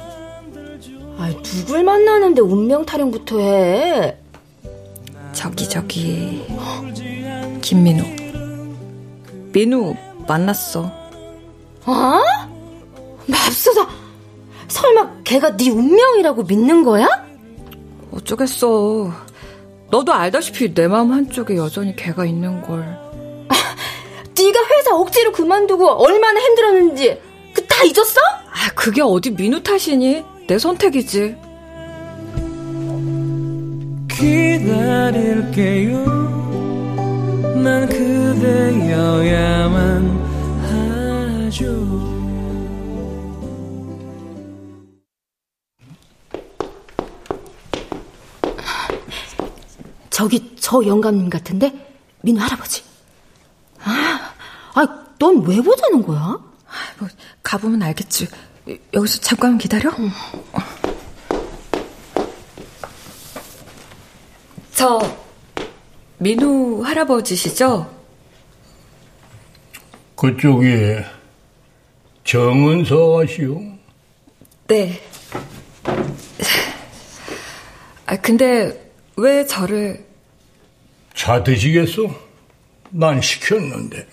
아이, 1.18 1.34
누굴 1.42 1.82
만나는데 1.84 2.42
운명 2.42 2.84
타령부터 2.84 3.40
해. 3.40 4.18
저기 5.32 5.66
저기 5.68 6.46
김민우 7.62 8.04
민우 9.52 9.96
만났어 10.28 11.01
어? 11.86 12.20
맙소사, 13.26 13.86
설마 14.68 15.22
걔가 15.24 15.56
네 15.56 15.70
운명이라고 15.70 16.42
믿는 16.44 16.84
거야? 16.84 17.06
어쩌겠어 18.12 19.10
너도 19.90 20.12
알다시피 20.12 20.74
내 20.74 20.86
마음 20.88 21.12
한쪽에 21.12 21.56
여전히 21.56 21.94
걔가 21.96 22.24
있는 22.24 22.60
걸. 22.62 22.80
아, 23.48 23.54
네가 24.36 24.60
회사 24.78 24.94
억지로 24.96 25.32
그만두고 25.32 25.86
얼마나 25.88 26.40
힘들었는지 26.40 27.20
그 27.54 27.66
다 27.66 27.84
잊었어? 27.84 28.20
아, 28.50 28.70
그게 28.74 29.02
어디 29.02 29.30
민우 29.30 29.62
탓이니? 29.62 30.24
내 30.46 30.58
선택이지. 30.58 31.36
기다릴게요. 35.02 36.04
난 37.62 37.88
그대여야만 37.88 39.22
하죠. 41.52 42.22
저기 50.10 50.54
저 50.58 50.84
영감님 50.84 51.28
같은데? 51.30 51.72
민우 52.22 52.40
할아버지. 52.40 52.82
아, 53.80 54.32
아, 54.74 55.04
넌 55.18 55.42
왜 55.44 55.60
보자는 55.60 56.02
거야? 56.02 56.18
아, 56.20 56.40
뭐 56.98 57.08
가보면 57.42 57.82
알겠지. 57.82 58.28
여기서 58.94 59.20
잠깐 59.20 59.58
기다려. 59.58 59.90
응. 59.98 60.10
저 64.74 65.00
민우 66.18 66.82
할아버지시죠? 66.84 68.02
그쪽이 70.16 70.98
정은서 72.24 73.20
아시오? 73.20 73.60
네. 74.68 75.00
아 78.06 78.16
근데 78.16 78.90
왜 79.16 79.44
저를 79.46 80.04
차 81.14 81.42
드시겠소? 81.42 82.10
난 82.90 83.20
시켰는데. 83.20 84.06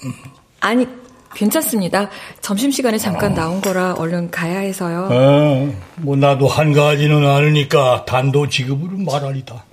아니 0.61 0.87
괜찮습니다. 1.35 2.09
점심시간에 2.41 2.97
잠깐 2.97 3.33
어. 3.33 3.35
나온 3.35 3.61
거라 3.61 3.93
얼른 3.93 4.31
가야 4.31 4.59
해서요. 4.59 5.09
아, 5.11 5.71
뭐 5.97 6.15
나도 6.15 6.47
한 6.47 6.73
가지는 6.73 7.27
아니니까 7.27 8.05
단도 8.05 8.49
지급으로 8.49 8.97
말하리다. 8.97 9.65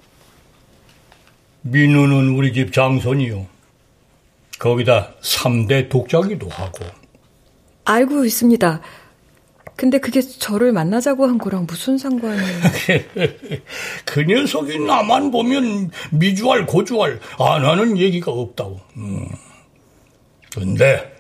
민우는 1.63 2.37
우리 2.37 2.53
집 2.53 2.73
장손이요. 2.73 3.47
거기다 4.59 5.15
3대 5.23 5.89
독자기도 5.89 6.49
하고. 6.49 6.85
알고 7.87 8.25
있습니다. 8.25 8.81
근데 9.77 9.99
그게 9.99 10.21
저를 10.23 10.73
만나자고 10.73 11.27
한 11.27 11.39
거랑 11.39 11.67
무슨 11.67 11.99
상관이... 11.99 12.41
그 14.07 14.23
녀석이 14.23 14.79
나만 14.81 15.31
보면 15.31 15.91
미주알 16.11 16.67
고주알 16.67 17.21
안 17.39 17.65
하는 17.65 17.99
얘기가 17.99 18.33
없다고. 18.33 18.81
음. 18.97 19.29
근데 20.55 21.15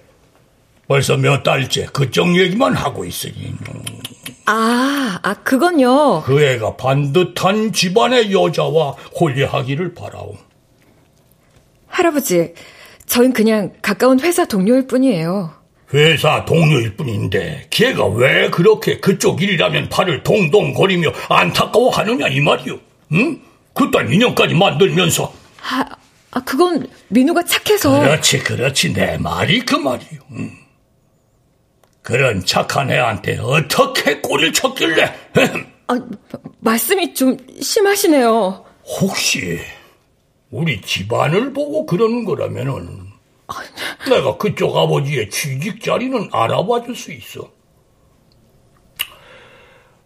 벌써 0.89 1.17
몇 1.19 1.43
달째 1.43 1.87
그쪽 1.93 2.35
얘기만 2.39 2.73
하고 2.75 3.05
있으니. 3.05 3.53
아, 4.47 5.19
아, 5.23 5.35
그건요. 5.35 6.23
그 6.23 6.43
애가 6.43 6.77
반듯한 6.77 7.73
집안의 7.73 8.33
여자와 8.33 8.93
홀리하기를 9.21 9.95
바라오. 9.95 10.37
할아버지, 11.89 12.55
저희 13.05 13.33
그냥 13.33 13.73
가까운 13.83 14.21
회사 14.21 14.47
동료일 14.47 14.87
뿐이에요. 14.87 15.66
회사 15.95 16.45
동료일 16.45 16.97
뿐인데 16.97 17.69
걔가 17.71 18.07
왜 18.07 18.51
그렇게 18.51 18.99
그쪽 18.99 19.41
일이라면 19.41 19.89
팔을 19.89 20.23
동동거리며 20.23 21.13
안타까워하느냐 21.29 22.29
이 22.29 22.41
말이오. 22.41 22.79
응? 23.13 23.41
그딴 23.73 24.13
인형까지 24.13 24.55
만들면서. 24.55 25.33
아, 25.63 25.85
아 26.33 26.41
그건 26.45 26.89
민우가 27.09 27.45
착해서. 27.45 28.01
그렇지, 28.01 28.39
그렇지. 28.41 28.93
내 28.93 29.17
말이 29.19 29.61
그 29.61 29.77
말이오. 29.77 30.19
응. 30.33 30.51
그런 32.03 32.45
착한 32.45 32.91
애한테 32.91 33.39
어떻게 33.39 34.21
꼬리를 34.21 34.53
쳤길래? 34.53 35.15
아, 35.89 36.01
말씀이 36.61 37.15
좀 37.15 37.37
심하시네요. 37.61 38.65
혹시 38.85 39.59
우리 40.51 40.81
집안을 40.81 41.53
보고 41.53 41.87
그러는 41.87 42.25
거라면은 42.25 43.06
내가 44.11 44.37
그쪽 44.37 44.77
아버지의 44.77 45.31
취직 45.31 45.83
자리는 45.83 46.29
알아봐 46.33 46.83
줄 46.85 46.95
수 46.97 47.13
있어. 47.13 47.51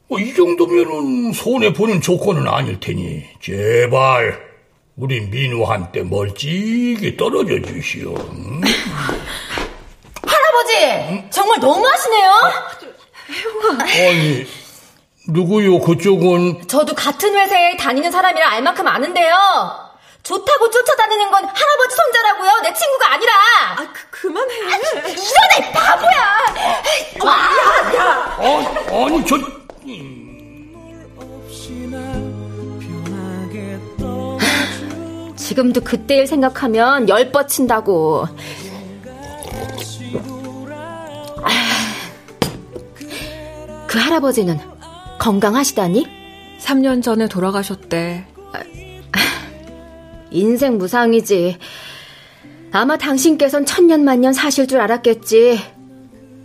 뭐 0.08 0.18
이 0.20 0.34
정도면은 0.34 1.32
손해 1.32 1.72
보는 1.72 2.00
조건은 2.00 2.48
아닐 2.48 2.80
테니 2.80 3.24
제발 3.40 4.40
우리 4.96 5.20
민우한테 5.20 6.02
멀찍이 6.02 7.16
떨어져 7.16 7.60
주시오. 7.62 8.14
응? 8.16 8.60
할아버지 10.26 10.76
응? 11.10 11.30
정말 11.30 11.60
너무하시네요. 11.60 12.32
아니 13.78 14.46
누구요 15.28 15.78
그쪽은? 15.80 16.66
저도 16.66 16.94
같은 16.94 17.34
회사에 17.36 17.76
다니는 17.76 18.10
사람이라 18.10 18.50
알 18.50 18.62
만큼 18.62 18.86
아는데요. 18.88 19.32
좋다고 20.22 20.70
쫓아다니는 20.70 21.30
건 21.30 21.44
할아버지 21.44 21.96
손자라고요. 21.96 22.60
내 22.62 22.72
친구가 22.74 23.12
아니라. 23.14 23.32
아, 23.76 23.92
그, 23.92 24.10
그만해. 24.10 24.54
아, 24.66 24.76
이런 24.76 25.66
애 25.66 25.72
바보야. 25.72 26.36
아, 27.22 27.26
야, 27.26 27.96
야. 27.96 28.36
아, 28.38 29.04
아니, 29.06 29.24
저. 29.26 29.36
지금도 35.36 35.80
그때 35.80 36.16
일 36.16 36.26
생각하면 36.26 37.08
열 37.08 37.32
뻗친다고. 37.32 38.26
그 43.86 43.98
할아버지는 43.98 44.58
건강하시다니? 45.18 46.06
3년 46.60 47.02
전에 47.02 47.26
돌아가셨대. 47.28 48.26
인생 50.30 50.78
무상이지. 50.78 51.58
아마 52.72 52.96
당신께선 52.96 53.66
천년만년 53.66 54.32
사실 54.32 54.66
줄 54.66 54.80
알았겠지. 54.80 55.60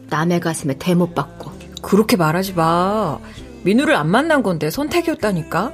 남의 0.09 0.39
가슴에 0.39 0.75
대못 0.77 1.13
받고. 1.15 1.51
그렇게 1.81 2.15
말하지 2.17 2.53
마. 2.53 3.19
민우를 3.63 3.95
안 3.95 4.09
만난 4.09 4.43
건데 4.43 4.69
선택이었다니까. 4.69 5.71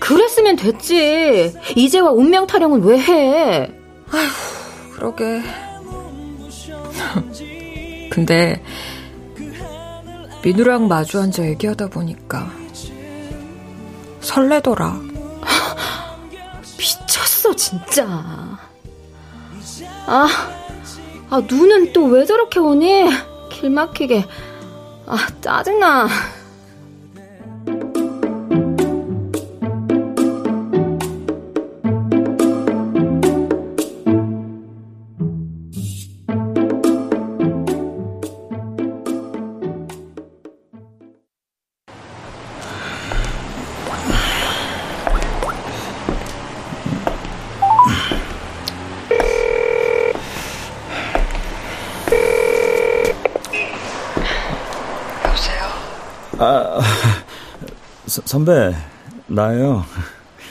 그랬으면 0.00 0.56
됐지. 0.56 1.54
이제와 1.76 2.10
운명 2.10 2.46
타령은 2.46 2.82
왜 2.82 2.98
해? 2.98 3.70
아휴, 4.10 4.92
그러게. 4.94 5.42
근데 8.10 8.62
민우랑 10.42 10.88
마주 10.88 11.20
앉아 11.20 11.46
얘기하다 11.46 11.88
보니까 11.88 12.50
설레더라. 14.20 15.05
미쳤어, 17.46 17.54
진짜. 17.54 18.06
아, 20.06 20.28
아, 21.30 21.40
눈은 21.40 21.92
또 21.92 22.06
왜 22.06 22.24
저렇게 22.24 22.58
오니? 22.60 23.06
길 23.50 23.70
막히게. 23.70 24.24
아, 25.06 25.16
짜증나. 25.40 26.08
선배, 58.36 58.76
나예요. 59.28 59.82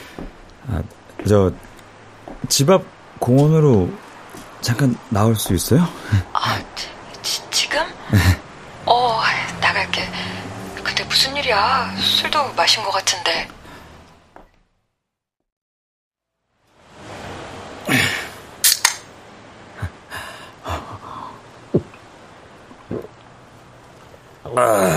아, 0.67 0.81
저, 1.29 1.51
집 2.49 2.71
앞 2.71 2.81
공원으로 3.19 3.91
잠깐 4.59 4.97
나올 5.09 5.35
수 5.35 5.53
있어요? 5.53 5.87
아, 6.33 6.59
지, 7.21 7.47
지금? 7.51 7.79
어, 8.87 9.21
나갈게. 9.61 10.01
근데 10.83 11.03
무슨 11.03 11.35
일이야? 11.37 11.95
술도 11.99 12.53
마신 12.55 12.83
것 12.83 12.89
같은데. 12.89 13.47
아. 24.55 24.94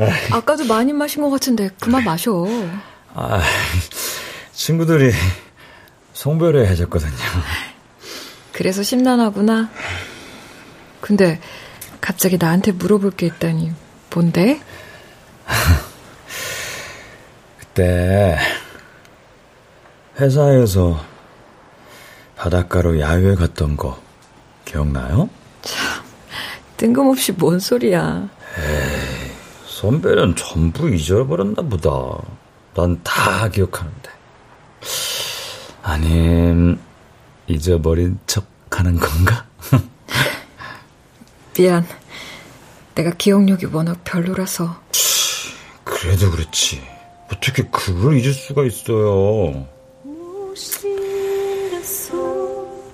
어, 0.00 0.08
아까도 0.36 0.64
많이 0.64 0.92
마신 0.92 1.22
것 1.22 1.30
같은데 1.30 1.70
그만 1.78 2.04
마셔. 2.04 2.44
아, 3.14 3.42
친구들이 4.52 5.12
송별회 6.14 6.66
해줬거든요. 6.68 7.12
그래서 8.52 8.82
심란하구나. 8.82 9.70
근데 11.00 11.40
갑자기 12.00 12.38
나한테 12.38 12.72
물어볼 12.72 13.12
게 13.12 13.26
있다니 13.26 13.72
뭔데? 14.12 14.60
그때 17.58 18.38
회사에서 20.18 21.04
바닷가로 22.36 23.00
야유회 23.00 23.34
갔던 23.34 23.76
거 23.76 24.00
기억나요? 24.64 25.28
참, 25.62 26.02
뜬금없이 26.76 27.32
뭔 27.32 27.58
소리야. 27.58 28.28
에이, 28.58 29.09
선배는 29.80 30.36
전부 30.36 30.90
잊어버렸나 30.90 31.62
보다. 31.62 31.90
난 32.74 33.00
다 33.02 33.48
기억하는데. 33.48 34.10
아님, 35.82 36.78
잊어버린 37.46 38.18
척 38.26 38.44
하는 38.70 38.98
건가? 39.00 39.46
미안. 41.56 41.86
내가 42.94 43.10
기억력이 43.12 43.66
워낙 43.66 44.04
별로라서. 44.04 44.82
그래도 45.82 46.30
그렇지. 46.30 46.82
어떻게 47.32 47.62
그걸 47.70 48.18
잊을 48.18 48.34
수가 48.34 48.64
있어요. 48.64 49.66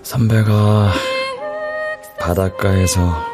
선배가 0.05 0.93
바닷가에서 2.21 3.27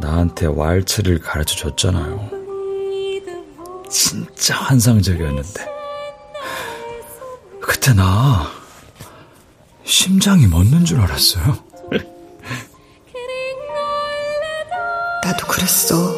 나한테 0.00 0.46
왈츠를 0.46 1.20
가르쳐 1.20 1.54
줬잖아요. 1.54 2.45
진짜 3.90 4.56
환상적이었는데. 4.56 5.66
그때 7.60 7.92
나 7.92 8.50
심장이 9.84 10.46
멎는 10.46 10.84
줄 10.84 11.00
알았어요. 11.00 11.64
나도 15.24 15.46
그랬어. 15.46 16.14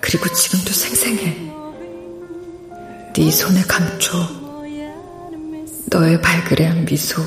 그리고 0.00 0.32
지금도 0.32 0.72
생생해. 0.72 1.52
네 3.16 3.30
손의 3.30 3.62
감촉, 3.62 4.18
너의 5.86 6.20
발그레한 6.20 6.84
미소, 6.84 7.22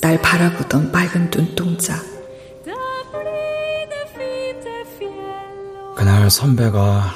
날 0.00 0.20
바라보던 0.22 0.90
맑은 0.90 1.30
눈동자. 1.30 2.02
그날 5.98 6.30
선배가 6.30 7.12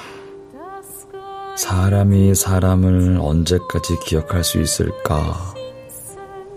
사람이 1.57 2.35
사람을 2.35 3.17
언제까지 3.21 4.01
기억할 4.05 4.43
수 4.43 4.61
있을까 4.61 5.55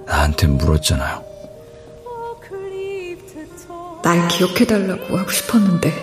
나한테 0.08 0.48
물었잖아요. 0.48 1.24
날 4.02 4.28
기억해달라고 4.28 5.16
하고 5.20 5.30
싶었는데 5.30 5.94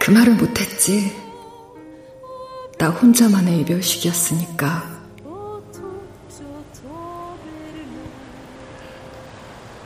그 0.00 0.10
말을 0.10 0.34
못했지. 0.34 1.16
나 2.78 2.90
혼자만의 2.90 3.60
이별식이었으니까. 3.60 4.98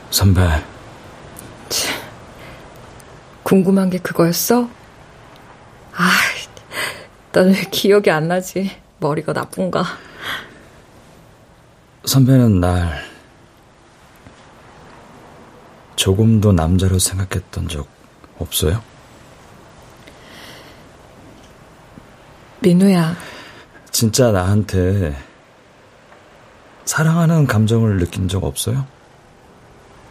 선배. 0.09 0.41
궁금한 3.43 3.89
게 3.89 3.97
그거였어? 3.99 4.69
아, 5.95 6.09
난 7.31 7.47
왜 7.49 7.53
기억이 7.71 8.09
안 8.11 8.27
나지? 8.27 8.71
머리가 8.99 9.33
나쁜가? 9.33 9.83
선배는 12.05 12.59
날 12.59 13.03
조금도 15.95 16.51
남자로 16.53 16.99
생각했던 16.99 17.67
적 17.69 17.87
없어요? 18.39 18.81
민우야. 22.59 23.15
진짜 23.91 24.31
나한테 24.31 25.15
사랑하는 26.85 27.45
감정을 27.47 27.97
느낀 27.99 28.27
적 28.27 28.43
없어요? 28.43 28.85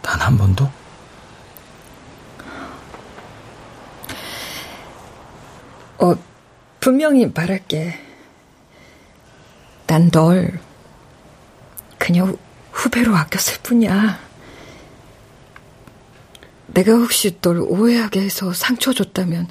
단 0.03 0.21
한 0.21 0.37
번도? 0.37 0.71
어, 6.03 6.15
분명히 6.81 7.27
말할게. 7.33 7.95
난 9.87 10.11
널 10.11 10.59
그냥 11.99 12.37
후배로 12.73 13.15
아꼈을 13.15 13.59
뿐이야. 13.63 14.19
내가 16.69 16.93
혹시 16.93 17.39
널 17.41 17.59
오해하게 17.61 18.23
해서 18.23 18.53
상처 18.55 18.93
줬다면 18.93 19.49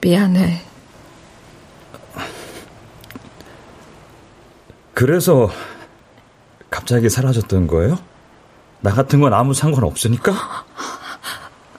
미안해. 0.00 0.62
그래서 4.94 5.50
갑자기 6.70 7.08
사라졌던 7.10 7.66
거예요? 7.66 7.98
나 8.80 8.92
같은 8.92 9.20
건 9.20 9.34
아무 9.34 9.52
상관 9.54 9.84
없으니까? 9.84 10.32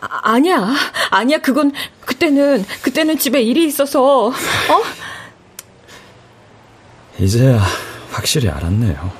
아, 0.01 0.19
아니야. 0.33 0.73
아니야. 1.09 1.39
그건 1.39 1.71
그때는 2.23 2.63
그때는 2.81 3.17
집에 3.17 3.41
일이 3.41 3.65
있어서. 3.65 4.27
어? 4.27 4.33
이제야 7.19 7.61
확실히 8.11 8.49
알았네요. 8.49 9.11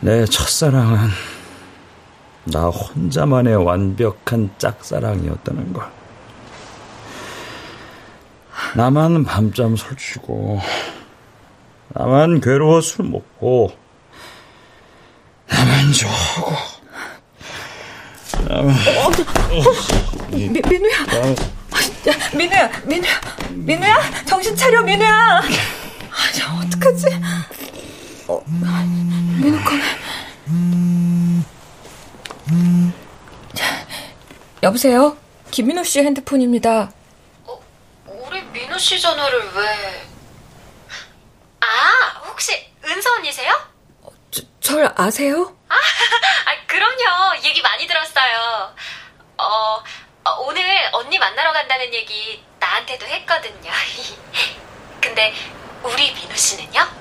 내 0.00 0.24
첫사랑은 0.24 1.08
나 2.46 2.68
혼자만의 2.68 3.64
완벽한 3.64 4.50
짝사랑이었다는 4.58 5.72
걸. 5.72 5.88
나만 8.74 9.24
밤잠 9.24 9.76
설치고, 9.76 10.60
나만 11.90 12.40
괴로워 12.40 12.80
술 12.80 13.06
먹고, 13.06 13.70
나만 15.48 15.92
좋아하고. 15.92 16.67
어, 18.50 18.60
어, 18.60 19.10
미, 20.30 20.48
민우야. 20.48 20.98
야, 22.08 22.14
민우야, 22.34 22.70
민우야, 22.84 23.20
민우야, 23.50 24.24
정신 24.24 24.56
차려, 24.56 24.82
민우야. 24.82 25.10
아, 25.10 26.62
어떡하지? 26.64 27.06
어, 28.28 28.42
민우 28.46 29.62
거네. 29.64 29.82
여보세요? 34.62 35.16
김민우 35.50 35.84
씨 35.84 36.00
핸드폰입니다. 36.00 36.90
어, 37.44 37.60
우리 38.06 38.42
민우 38.44 38.78
씨 38.78 38.98
전화를 39.00 39.38
왜? 39.54 40.06
아, 41.60 42.18
혹시 42.28 42.52
은서 42.84 43.12
언니세요? 43.14 43.52
어, 44.02 44.08
저, 44.30 44.42
절 44.60 44.92
아세요? 44.96 45.54
아, 45.68 45.74
아, 45.74 45.78
그럼요. 46.78 47.42
얘기 47.44 47.60
많이 47.60 47.88
들었어요. 47.88 48.72
어, 49.36 49.82
어, 50.24 50.30
오늘 50.46 50.62
언니 50.92 51.18
만나러 51.18 51.52
간다는 51.52 51.92
얘기 51.92 52.40
나한테도 52.60 53.04
했거든요. 53.04 53.72
근데 55.02 55.34
우리 55.82 56.12
민우 56.12 56.36
씨는요? 56.36 56.97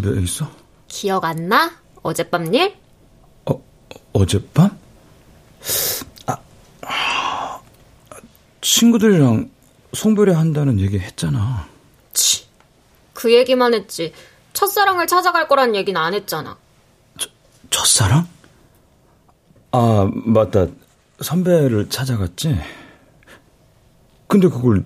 집에 0.00 0.20
있어? 0.20 0.48
기억 0.86 1.24
안 1.24 1.48
나? 1.48 1.72
어젯밤 2.02 2.54
일? 2.54 2.76
어, 3.46 3.60
어젯밤? 4.12 4.78
아, 6.26 7.60
친구들이랑 8.60 9.50
송별회 9.92 10.32
한다는 10.32 10.78
얘기 10.78 11.00
했잖아. 11.00 11.66
치, 12.14 12.46
그 13.12 13.34
얘기만 13.34 13.74
했지. 13.74 14.12
첫사랑을 14.52 15.08
찾아갈 15.08 15.48
거란 15.48 15.74
얘기는 15.74 16.00
안 16.00 16.14
했잖아. 16.14 16.56
저, 17.18 17.28
첫사랑? 17.70 18.28
아, 19.72 20.08
맞다. 20.14 20.66
선배를 21.20 21.88
찾아갔지? 21.90 22.56
근데 24.28 24.48
그걸 24.48 24.84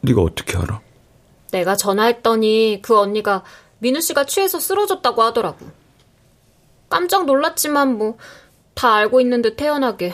네가 0.00 0.22
어떻게 0.22 0.56
알아? 0.56 0.80
내가 1.52 1.76
전화했더니 1.76 2.80
그 2.82 2.98
언니가 2.98 3.44
민우 3.84 4.00
씨가 4.00 4.24
취해서 4.24 4.58
쓰러졌다고 4.58 5.22
하더라고. 5.22 5.66
깜짝 6.88 7.26
놀랐지만 7.26 7.98
뭐 7.98 8.16
다 8.74 8.92
알고 8.94 9.20
있는 9.20 9.40
듯 9.40 9.56
태연하게 9.56 10.12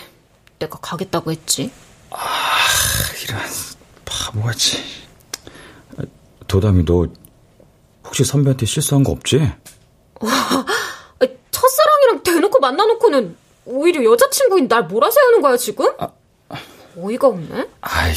내가 0.58 0.78
가겠다고 0.80 1.30
했지. 1.30 1.72
아, 2.10 2.18
이런 3.24 3.40
바보같이. 4.04 4.76
도담이 6.46 6.84
너 6.84 7.06
혹시 8.04 8.22
선배한테 8.24 8.66
실수한 8.66 9.02
거 9.02 9.12
없지? 9.12 9.38
와, 10.20 10.30
첫사랑이랑 11.50 12.22
대놓고 12.22 12.58
만나놓고는 12.60 13.36
오히려 13.64 14.04
여자친구인 14.04 14.68
날 14.68 14.84
몰아 14.84 15.10
세우는 15.10 15.40
거야 15.40 15.56
지금? 15.56 15.90
아, 15.98 16.08
어이가 16.98 17.28
없네. 17.28 17.68
아이, 17.80 18.12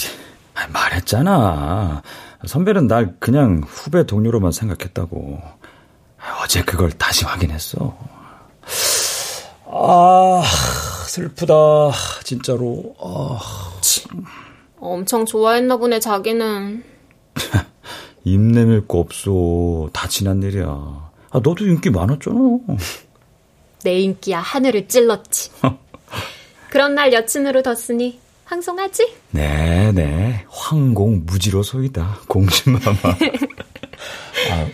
말했잖아. 0.73 2.01
선배는 2.45 2.87
날 2.87 3.15
그냥 3.19 3.63
후배 3.65 4.05
동료로만 4.05 4.51
생각했다고. 4.51 5.41
어제 6.41 6.63
그걸 6.63 6.91
다시 6.91 7.25
확인했어. 7.25 7.97
아, 9.65 10.43
슬프다. 11.07 11.53
진짜로. 12.23 12.95
아. 12.99 13.39
엄청 14.79 15.25
좋아했나 15.25 15.77
보네, 15.77 15.99
자기는. 15.99 16.83
입 18.25 18.39
내밀 18.39 18.87
거 18.87 18.99
없어. 18.99 19.89
다 19.93 20.07
지난 20.07 20.43
일이야. 20.43 20.65
아, 20.65 21.39
너도 21.41 21.65
인기 21.65 21.89
많았잖아. 21.89 22.37
내 23.83 23.99
인기야 23.99 24.39
하늘을 24.39 24.87
찔렀지. 24.87 25.51
그런 26.69 26.95
날 26.95 27.13
여친으로 27.13 27.61
뒀으니 27.61 28.19
황송하지? 28.53 29.15
네네. 29.31 29.91
네. 29.93 30.45
황공 30.47 31.23
무지로 31.25 31.63
소이다. 31.63 32.19
공신마마. 32.27 32.97
아. 34.51 34.69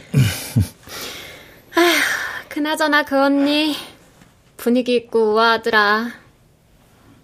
그나저나 2.49 3.03
그 3.05 3.17
언니 3.17 3.75
분위기 4.57 4.95
있고 4.95 5.33
우아하더라. 5.33 6.11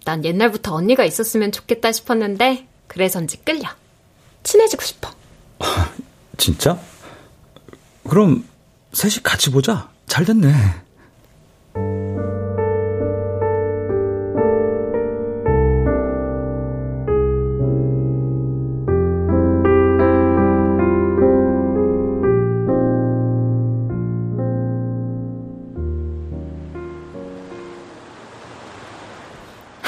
난 0.04 0.24
옛날부터 0.24 0.74
언니가 0.74 1.04
있었으면 1.04 1.52
좋겠다 1.52 1.92
싶었는데 1.92 2.66
그래서인지 2.86 3.38
끌려. 3.44 3.68
친해지고 4.42 4.82
싶어. 4.82 5.10
진짜? 6.38 6.78
그럼 8.08 8.48
셋이 8.92 9.16
같이 9.22 9.50
보자. 9.50 9.90
잘 10.06 10.24
됐네. 10.24 10.54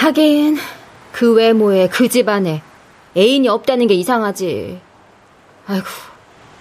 하긴 0.08 0.56
그 1.12 1.34
외모에 1.34 1.88
그 1.88 2.08
집안에 2.08 2.62
애인이 3.14 3.46
없다는 3.48 3.88
게 3.88 3.94
이상하지. 3.94 4.80
아이고, 5.66 5.86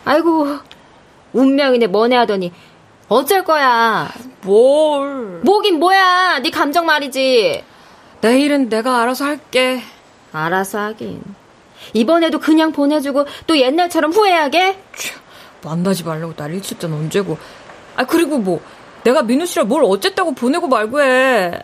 아이고, 0.04 0.48
운명이네 1.32 1.88
뭐네 1.88 2.16
하더니 2.18 2.52
어쩔 3.08 3.46
거야. 3.46 4.12
뭘? 4.42 5.40
뭐긴 5.44 5.80
뭐야. 5.80 6.40
네 6.40 6.50
감정 6.50 6.86
말이지. 6.86 7.64
내일은 8.20 8.68
내가 8.68 9.02
알아서 9.02 9.24
할게. 9.24 9.82
알아서 10.34 10.80
하긴. 10.80 11.22
이번에도 11.94 12.40
그냥 12.40 12.74
보내주고 12.74 13.26
또 13.46 13.58
옛날처럼 13.58 14.12
후회하게? 14.12 14.78
만나지 15.64 16.04
말라고 16.04 16.36
날 16.36 16.54
일칠 16.54 16.80
땐 16.80 16.92
언제고. 16.92 17.38
아 17.96 18.06
그리고 18.06 18.40
뭐 18.40 18.62
내가 19.06 19.22
민우 19.22 19.46
씨랑 19.46 19.70
뭘 19.70 19.84
어쨌다고 19.86 20.34
보내고 20.34 20.68
말고 20.68 21.02
해. 21.02 21.62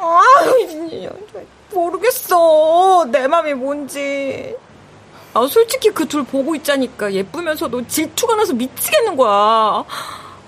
아유, 0.00 1.08
모르겠어. 1.72 3.06
내 3.10 3.26
맘이 3.26 3.54
뭔지. 3.54 4.54
아, 5.34 5.46
솔직히 5.50 5.90
그 5.90 6.06
둘 6.06 6.24
보고 6.24 6.54
있자니까 6.54 7.12
예쁘면서도 7.12 7.86
질투가 7.86 8.36
나서 8.36 8.52
미치겠는 8.54 9.16
거야. 9.16 9.84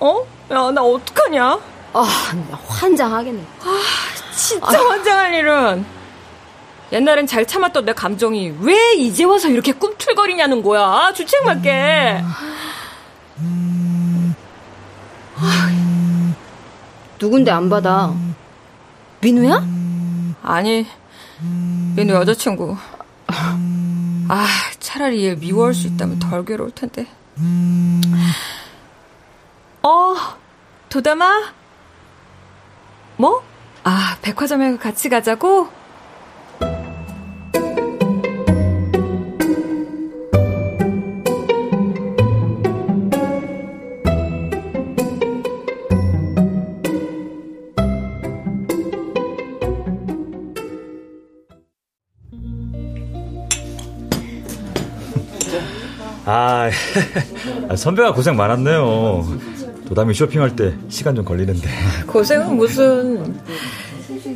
어? 0.00 0.26
야, 0.50 0.70
나 0.70 0.82
어떡하냐? 0.82 1.58
아, 1.92 2.32
나 2.50 2.58
환장하겠네. 2.66 3.42
아, 3.64 3.80
진짜 4.34 4.66
아. 4.80 4.88
환장할 4.90 5.34
일은. 5.34 5.84
옛날엔 6.92 7.26
잘 7.26 7.44
참았던 7.44 7.84
내 7.84 7.92
감정이 7.92 8.54
왜 8.60 8.94
이제 8.94 9.24
와서 9.24 9.48
이렇게 9.48 9.72
꿈틀거리냐는 9.72 10.62
거야. 10.62 10.80
아, 10.82 11.12
주책 11.12 11.44
맞게. 11.44 12.22
누군데 17.20 17.50
안 17.50 17.68
받아? 17.68 18.14
민우야? 19.20 19.64
아니, 20.42 20.86
민우 21.96 22.14
여자친구. 22.14 22.76
아, 24.28 24.46
차라리 24.78 25.24
얘 25.24 25.34
미워할 25.34 25.74
수 25.74 25.86
있다면 25.88 26.18
덜 26.18 26.44
괴로울 26.44 26.70
텐데. 26.70 27.06
어, 29.82 30.14
도담아? 30.88 31.52
뭐? 33.16 33.42
아, 33.84 34.16
백화점에 34.22 34.76
같이 34.76 35.08
가자고? 35.08 35.68
아, 57.70 57.76
선배가 57.76 58.12
고생 58.12 58.36
많았네요. 58.36 59.26
도담이 59.88 60.12
쇼핑할 60.12 60.54
때 60.56 60.74
시간 60.90 61.14
좀 61.14 61.24
걸리는데. 61.24 61.68
고생은 62.06 62.56
무슨. 62.56 63.40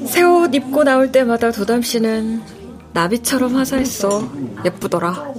새 0.07 0.23
옷 0.23 0.55
입고 0.55 0.85
나올 0.85 1.13
때마다 1.13 1.51
도담 1.51 1.83
씨는 1.83 2.43
나비처럼 2.95 3.57
화사했어. 3.57 4.27
예쁘더라. 4.65 5.33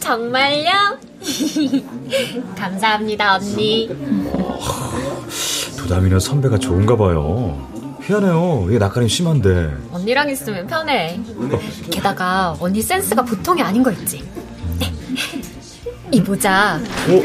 정말요? 0.00 0.98
감사합니다, 2.58 3.36
언니. 3.36 3.88
도담이는 5.78 6.20
선배가 6.20 6.58
좋은가 6.58 6.96
봐요. 6.96 7.66
희한해요. 8.04 8.66
이게 8.68 8.78
낯가림 8.78 9.08
심한데. 9.08 9.74
언니랑 9.92 10.28
있으면 10.30 10.66
편해. 10.66 11.18
게다가 11.90 12.56
언니 12.60 12.82
센스가 12.82 13.22
보통이 13.22 13.62
아닌 13.62 13.82
거 13.82 13.90
있지. 13.92 14.22
이 16.12 16.20
모자. 16.20 16.78
오. 17.08 17.22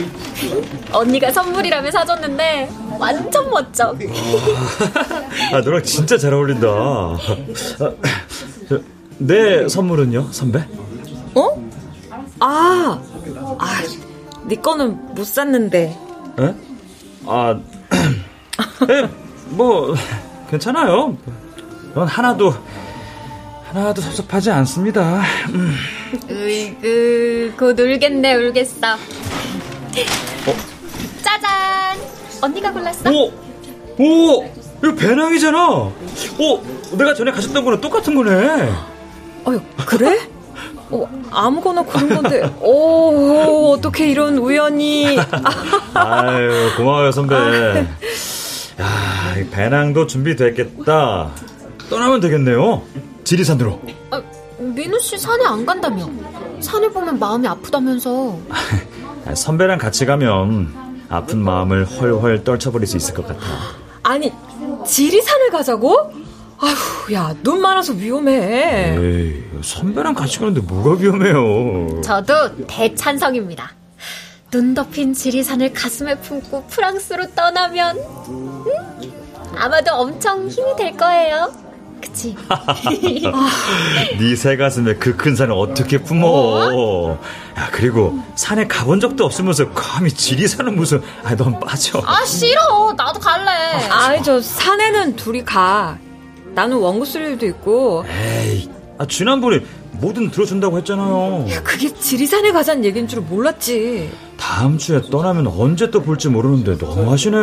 언니가 0.97 1.29
선물이라며 1.31 1.91
사줬는데 1.91 2.69
완전 2.97 3.49
멋져. 3.49 3.93
아, 5.53 5.59
너랑 5.59 5.83
진짜 5.83 6.17
잘 6.17 6.33
어울린다. 6.33 6.67
아, 6.69 7.17
내 9.17 9.67
선물은요, 9.67 10.29
선배? 10.31 10.65
어? 11.35 11.67
아, 12.39 13.01
아, 13.59 13.81
네 14.45 14.55
거는 14.55 15.13
못 15.15 15.25
샀는데. 15.25 15.97
에? 16.39 16.55
아, 17.25 17.59
에, 18.89 19.09
뭐 19.49 19.93
괜찮아요. 20.49 21.17
넌 21.93 22.07
하나도 22.07 22.53
하나도 23.73 24.01
섭섭하지 24.01 24.49
않습니다. 24.51 25.21
음. 25.49 25.75
으이그, 26.29 27.53
곧 27.59 27.77
울겠네, 27.79 28.35
울겠어. 28.35 28.93
어? 28.93 30.55
짜잔! 31.21 31.99
언니가 32.41 32.71
골랐어. 32.71 33.09
오! 33.11 33.31
오! 33.99 34.45
이거 34.83 34.95
배낭이잖아! 34.95 35.67
오! 35.69 35.93
내가 36.97 37.13
전에 37.13 37.31
가졌던 37.31 37.63
거랑 37.65 37.81
똑같은 37.81 38.15
거네! 38.15 38.69
어휴, 39.43 39.59
그래? 39.85 40.17
어, 40.89 41.05
아무거나 41.31 41.83
그런 41.83 42.07
건데, 42.07 42.49
오, 42.61 43.73
어떻게 43.73 44.09
이런 44.09 44.37
우연히. 44.37 45.17
아유, 45.93 46.69
고마워요, 46.77 47.11
선배. 47.11 47.35
아. 47.35 47.75
야, 48.81 49.35
배낭도 49.51 50.07
준비됐겠다. 50.07 51.31
떠나면 51.89 52.21
되겠네요. 52.21 52.83
지리산으로. 53.27 53.81
아, 54.09 54.21
민우 54.57 54.97
씨 55.01 55.17
산에 55.17 55.43
안 55.45 55.65
간다며. 55.65 56.09
산을 56.61 56.91
보면 56.93 57.19
마음이 57.19 57.45
아프다면서. 57.45 58.37
선배랑 59.35 59.79
같이 59.79 60.05
가면 60.05 61.03
아픈 61.09 61.39
마음을 61.39 61.83
헐헐 61.85 62.45
떨쳐버릴 62.45 62.87
수 62.87 62.95
있을 62.95 63.13
것 63.13 63.27
같아. 63.27 63.41
아니, 64.03 64.31
지리산을 64.85 65.49
가자고? 65.51 66.13
아휴, 66.59 67.13
야, 67.13 67.35
눈 67.43 67.59
많아서 67.59 67.91
위험해. 67.91 68.95
에이, 68.97 69.43
선배랑 69.61 70.13
같이 70.13 70.39
가는데 70.39 70.61
뭐가 70.61 70.93
위험해요. 71.01 72.01
저도 72.01 72.65
대찬성입니다. 72.65 73.73
눈 74.51 74.73
덮인 74.73 75.13
지리산을 75.13 75.73
가슴에 75.73 76.15
품고 76.21 76.67
프랑스로 76.67 77.27
떠나면 77.35 77.97
음? 77.97 78.63
아마도 79.57 79.93
엄청 79.95 80.47
힘이 80.47 80.73
될 80.77 80.95
거예요. 80.95 81.66
그치? 82.01 82.35
네새 84.19 84.57
가슴에 84.57 84.95
그 84.95 85.15
큰 85.17 85.35
산을 85.35 85.53
어떻게 85.53 85.97
품어? 85.97 87.17
야, 87.57 87.69
그리고 87.71 88.19
산에 88.35 88.67
가본 88.67 88.99
적도 88.99 89.25
없으면서 89.25 89.69
감히 89.71 90.11
지리산은 90.11 90.75
무슨, 90.75 91.01
아, 91.23 91.35
넌 91.35 91.59
빠져. 91.59 91.99
아 92.05 92.23
싫어. 92.25 92.93
나도 92.95 93.19
갈래. 93.19 93.49
아이, 93.89 94.21
저 94.23 94.39
산에는 94.41 95.15
둘이 95.15 95.43
가. 95.43 95.97
나는 96.53 96.77
원고 96.77 97.03
쓸 97.05 97.21
일도 97.21 97.45
있고. 97.47 98.05
에이, 98.07 98.69
아, 98.99 99.05
지난번에 99.07 99.61
뭐든 99.93 100.29
들어준다고 100.29 100.77
했잖아요. 100.77 101.47
그게 101.63 101.91
지리산에 101.91 102.51
가자는 102.51 102.85
얘기인 102.85 103.07
줄 103.07 103.21
몰랐지. 103.21 104.11
다음 104.37 104.77
주에 104.77 105.01
떠나면 105.09 105.47
언제 105.47 105.89
또 105.89 106.03
볼지 106.03 106.29
모르는데 106.29 106.77
너무 106.77 107.11
하시네. 107.11 107.37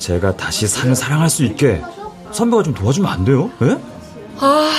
제가 0.00 0.36
다시 0.36 0.66
산을 0.66 0.96
사랑할 0.96 1.30
수 1.30 1.44
있게 1.44 1.80
선배가 2.34 2.62
좀 2.62 2.74
도와주면 2.74 3.10
안 3.10 3.24
돼요? 3.24 3.50
예? 3.62 3.78
아, 4.38 4.70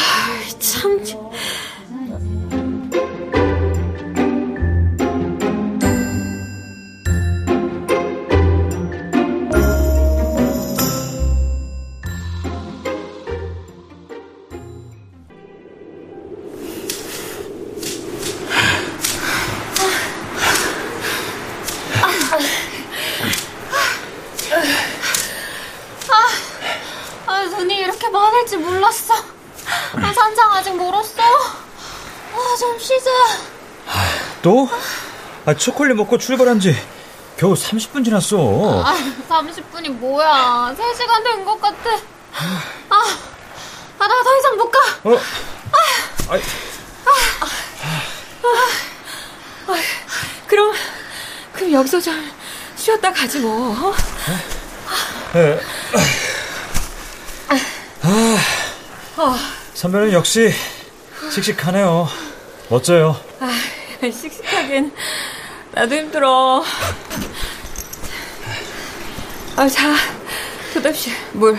참. 0.59 1.04
아, 35.45 35.53
초콜릿 35.53 35.95
먹고 35.95 36.17
출발한 36.17 36.59
지 36.59 36.75
겨우 37.37 37.53
30분 37.53 38.03
지났어. 38.03 38.83
아, 38.83 38.95
30분이 39.29 39.89
뭐야. 39.89 40.75
3시간 40.77 41.23
된 41.23 41.45
것 41.45 41.59
같아. 41.61 41.89
아, 42.33 42.61
아, 42.89 44.07
나 44.07 44.23
더 44.23 44.37
이상 44.37 44.57
못 44.57 44.71
가. 44.71 44.79
어? 45.03 45.19
아이, 46.29 46.41
그럼, 50.47 50.73
그럼 51.53 51.71
여기서 51.73 51.99
좀 51.99 52.31
쉬었다 52.75 53.11
가지 53.11 53.39
뭐. 53.39 53.71
어? 53.89 53.93
예. 55.35 55.59
아, 59.17 59.37
선배는 59.73 60.11
역시 60.13 60.51
씩씩하네요. 61.31 62.07
멋져요. 62.69 63.19
아, 63.39 63.49
씩씩하긴. 64.01 64.91
나도 65.75 65.93
힘들어. 65.95 66.63
아, 69.57 69.67
자, 69.67 69.93
도답씨, 70.73 71.11
물. 71.33 71.57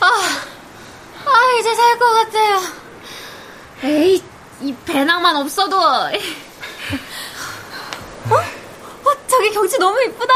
아, 0.00 1.56
이제 1.60 1.74
살 1.74 1.98
것 1.98 2.12
같아요. 2.12 2.60
에이, 3.84 4.22
이 4.62 4.74
배낭만 4.84 5.36
없어도. 5.36 5.76
어? 5.80 6.10
어, 8.30 9.10
저기 9.26 9.50
경치 9.52 9.78
너무 9.78 10.00
이쁘다. 10.04 10.32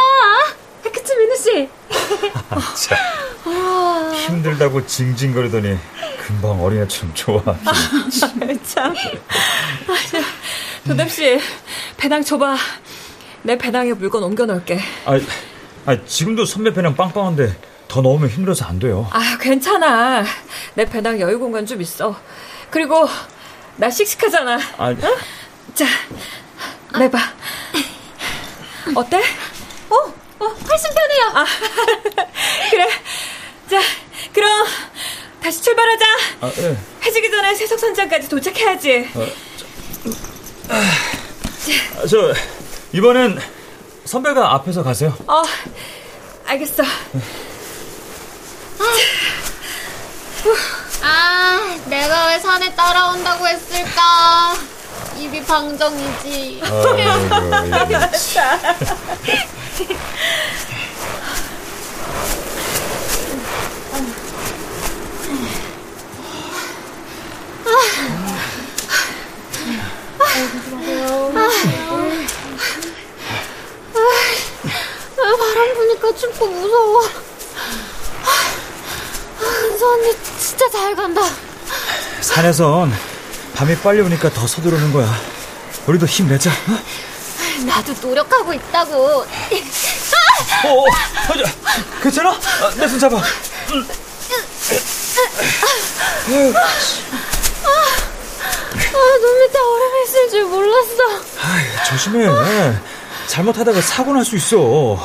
그치, 0.92 1.16
민우씨? 1.16 1.68
힘들다고 4.26 4.86
징징거리더니 4.86 5.78
금방 6.28 6.62
어린애처럼 6.62 7.14
좋아. 7.14 7.42
참. 8.66 8.94
도답 10.86 11.10
씨, 11.10 11.40
배낭 11.96 12.22
줘봐. 12.22 12.54
내 13.44 13.56
배낭에 13.56 13.94
물건 13.94 14.22
옮겨 14.24 14.44
넣을게. 14.44 14.78
아, 15.06 15.18
아, 15.86 15.96
지금도 16.04 16.44
선배 16.44 16.70
배낭 16.74 16.94
빵빵한데 16.96 17.56
더 17.88 18.02
넣으면 18.02 18.28
힘들어서 18.28 18.66
안 18.66 18.78
돼요. 18.78 19.08
아, 19.10 19.38
괜찮아. 19.40 20.22
내 20.74 20.84
배낭 20.84 21.18
여유 21.18 21.38
공간 21.38 21.64
좀 21.64 21.80
있어. 21.80 22.14
그리고, 22.70 23.08
나 23.76 23.88
씩씩하잖아. 23.88 24.58
아, 24.76 24.94
자, 25.72 25.86
내봐. 26.98 27.18
어때? 28.94 29.16
어, 29.88 29.94
어, 30.40 30.46
훨씬 30.46 30.90
편해요. 30.94 31.30
아, 31.32 31.46
그래. 32.70 32.86
자, 33.70 33.80
그럼 34.34 34.66
다시 35.42 35.62
출발하자. 35.62 36.04
아, 36.40 36.52
예. 36.58 36.76
해지기 37.04 37.30
전에 37.30 37.54
세석 37.54 37.78
선장까지 37.78 38.28
도착해야지. 38.28 39.08
아, 40.68 42.06
저 42.08 42.32
이번엔 42.92 43.40
선배가 44.04 44.54
앞에서 44.54 44.82
가세요. 44.82 45.16
어, 45.26 45.42
알겠어. 46.46 46.82
아, 51.02 51.76
내가 51.86 52.26
왜 52.28 52.38
산에 52.38 52.74
따라온다고 52.74 53.46
했을까? 53.46 54.54
입이 55.18 55.42
방정이지. 55.44 56.60
아이고, 56.62 56.78
바람 75.16 75.74
부니까 75.74 76.14
춥고 76.14 76.46
무서워. 76.46 77.02
아, 78.24 79.42
은서 79.42 79.92
언니 79.92 80.12
진짜 80.40 80.68
잘 80.70 80.94
간다. 80.94 81.22
산에선 82.20 82.92
밤이 83.54 83.76
빨리 83.78 84.00
오니까 84.00 84.30
더 84.30 84.46
서두르는 84.46 84.92
거야. 84.92 85.12
우리도 85.86 86.06
힘내자. 86.06 86.50
어? 86.50 86.78
나도 87.66 87.94
노력하고 88.00 88.52
있다고. 88.54 88.94
어, 88.94 89.24
어, 90.68 90.84
어, 90.84 90.86
저, 91.26 91.44
괜찮아? 92.02 92.30
아, 92.30 92.70
내 92.76 92.88
손 92.88 92.98
잡아. 92.98 93.18
아, 93.18 93.22
눈 98.92 99.40
밑에 99.40 99.58
얼음이 99.58 100.02
있을 100.04 100.30
줄 100.30 100.44
몰랐어. 100.44 101.02
아이, 101.42 101.64
조심해. 101.88 102.26
잘못하다가 103.26 103.80
사고 103.80 104.12
날 104.12 104.24
수 104.24 104.36
있어. 104.36 104.98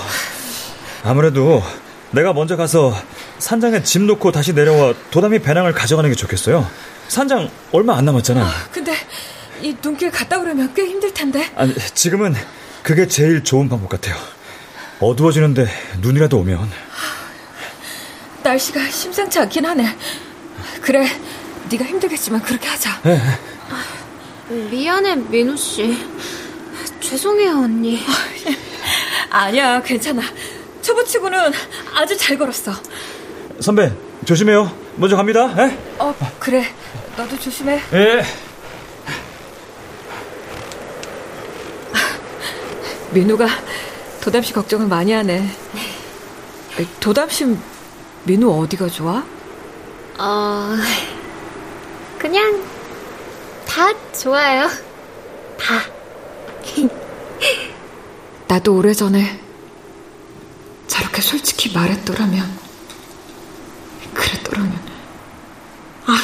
아무래도 1.04 1.62
내가 2.12 2.32
먼저 2.34 2.56
가서 2.56 2.96
산장에 3.40 3.84
짐 3.84 4.08
놓고 4.08 4.32
다시 4.32 4.54
내려와 4.54 4.94
도담이 5.12 5.40
배낭을 5.40 5.74
가져가는 5.74 6.10
게 6.10 6.16
좋겠어요. 6.16 6.70
산장 7.08 7.50
얼마 7.72 7.98
안 7.98 8.06
남았잖아. 8.06 8.50
근데 8.72 8.96
이 9.62 9.76
눈길 9.82 10.12
갔다 10.12 10.40
오려면 10.40 10.74
꽤 10.74 10.86
힘들 10.86 11.14
텐데. 11.14 11.50
아니, 11.56 11.74
지금은 11.94 12.36
그게 12.84 13.08
제일 13.08 13.44
좋은 13.44 13.68
방법 13.70 13.90
같아요. 13.90 14.16
어두워지는데 15.00 15.68
눈이라도 16.00 16.38
오면. 16.38 16.72
날씨가 18.44 18.90
심상치 18.90 19.40
않긴 19.40 19.66
하네. 19.66 19.98
그래, 20.82 21.08
네가 21.74 21.86
힘들겠지만 21.86 22.42
그렇게 22.44 22.68
하자. 22.68 23.02
미안해, 24.70 25.16
민우 25.16 25.58
씨. 25.58 25.98
죄송해요, 27.00 27.64
언니. 27.64 28.00
아니야, 29.32 29.82
괜찮아. 29.82 30.22
초보치고는 30.84 31.52
아주 31.96 32.16
잘 32.16 32.38
걸었어. 32.38 32.74
선배, 33.60 33.92
조심해요. 34.26 34.72
먼저 34.98 35.16
갑니다. 35.16 35.52
예? 35.58 35.78
어, 35.98 36.14
그래. 36.40 36.64
너도 37.18 37.40
조심해. 37.40 37.82
예. 37.94 38.24
민우가 43.12 43.48
도담씨 44.22 44.54
걱정을 44.54 44.88
많이 44.88 45.12
하네. 45.12 45.50
도담씨 47.00 47.58
민우 48.26 48.62
어디가 48.64 48.88
좋아? 48.90 49.24
어, 50.20 50.76
그냥 52.24 52.64
다 53.68 53.92
좋아요. 54.14 54.70
다. 55.60 55.82
나도 58.48 58.78
오래전에 58.78 59.44
그렇게 61.14 61.22
솔직히 61.22 61.72
말했더라면, 61.74 62.60
그랬더라면. 64.16 64.82
아, 66.08 66.18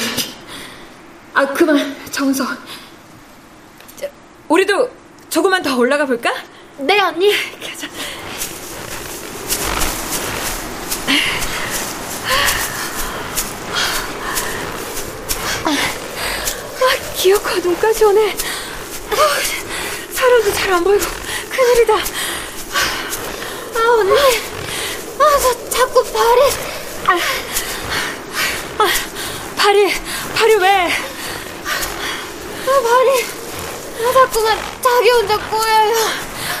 아 1.34 1.46
그만, 1.52 1.96
정석. 2.10 2.48
우리도 4.48 4.90
조금만 5.28 5.62
더 5.62 5.76
올라가 5.76 6.06
볼까? 6.06 6.32
네, 6.78 6.98
언니. 6.98 7.30
가자. 7.60 7.86
아, 15.64 15.76
기억과 17.16 17.56
눈까지 17.56 18.04
오네. 18.04 18.36
아, 19.10 19.16
사람도 20.12 20.52
잘 20.54 20.72
안 20.72 20.84
보이고 20.84 21.04
큰일이다. 21.50 21.94
아, 21.94 23.78
언니. 23.98 24.12
아, 25.18 25.38
저 25.42 25.68
자꾸 25.70 26.02
발이. 26.04 26.40
아, 27.06 27.18
아, 28.78 28.88
발이, 29.56 29.92
발이 30.34 30.54
왜? 30.56 30.68
아, 32.66 32.80
발이. 32.82 33.26
아, 34.06 34.12
자꾸만 34.12 34.58
자기 34.82 35.10
혼자 35.10 35.36
꼬여요. 35.38 35.96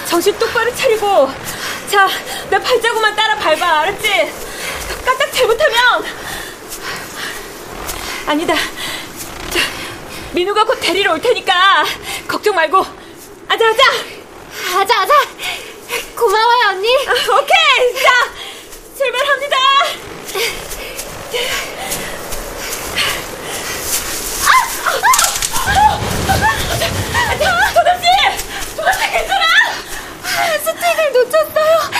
정신 0.06 0.38
똑바로 0.38 0.74
차리고. 0.74 1.30
자, 1.90 2.08
내 2.50 2.58
발자국만 2.58 3.14
따라 3.16 3.36
밟아, 3.36 3.80
알았지? 3.80 4.32
까딱 5.04 5.32
잘못하면. 5.32 6.04
아니다. 8.26 8.54
자, 10.30 10.34
민우가 10.34 10.64
곧 10.64 10.78
데리러 10.80 11.12
올 11.12 11.20
테니까 11.20 11.84
걱정 12.28 12.54
말고. 12.54 12.78
아자, 13.48 13.68
아자. 13.68 13.82
아자, 14.78 15.00
아자. 15.02 15.12
고마워요, 16.16 16.68
언니. 16.70 16.88
아, 17.08 17.10
오케이. 17.12 18.02
자, 18.02 18.10
출발합니다. 18.96 19.56
도담씨! 27.74 28.76
도담씨 28.76 29.10
괜찮아? 29.10 29.44
스틱을 30.64 31.12
놓쳤어요. 31.12 31.90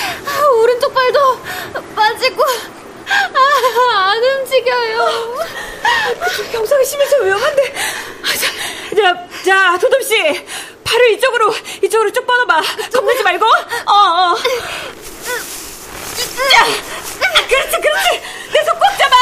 오른쪽 0.61 0.95
발도 0.95 1.41
빠지고 1.95 2.45
아, 3.11 4.11
안 4.13 4.23
움직여요. 4.23 5.37
경상이 6.53 6.85
심해서 6.85 7.17
위험한데. 7.19 7.75
자, 8.39 8.47
자, 8.97 9.29
자 9.45 9.79
도담씨 9.79 10.47
발을 10.85 11.11
이쪽으로 11.13 11.55
이쪽으로 11.83 12.13
쭉 12.13 12.27
뻗어봐. 12.27 12.61
겁내지 12.93 13.23
말고. 13.23 13.45
어, 13.47 13.93
어. 13.93 14.37
자, 16.51 16.65
그렇지, 17.49 17.81
그렇지. 17.81 18.21
내 18.53 18.65
손 18.65 18.79
꼭 18.79 18.85
잡아. 18.99 19.17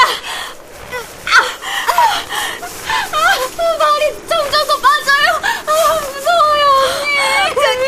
아, 3.12 3.78
발이 3.78 4.04
점점 4.28 4.66
더 4.66 4.76
빠져요. 4.78 5.40
아, 5.66 6.00
무서워요, 6.00 6.64
언니. 7.66 7.87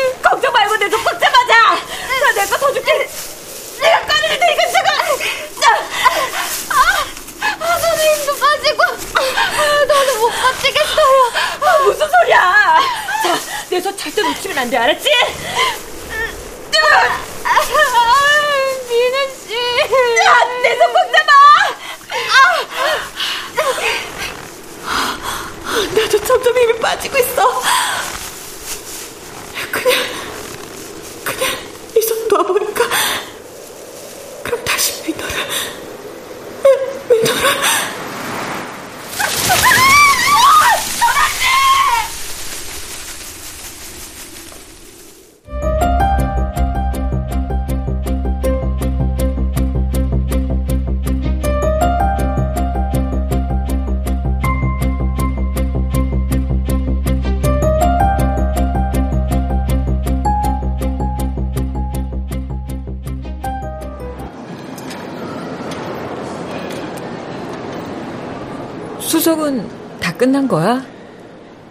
끝난 70.21 70.47
거야? 70.47 70.83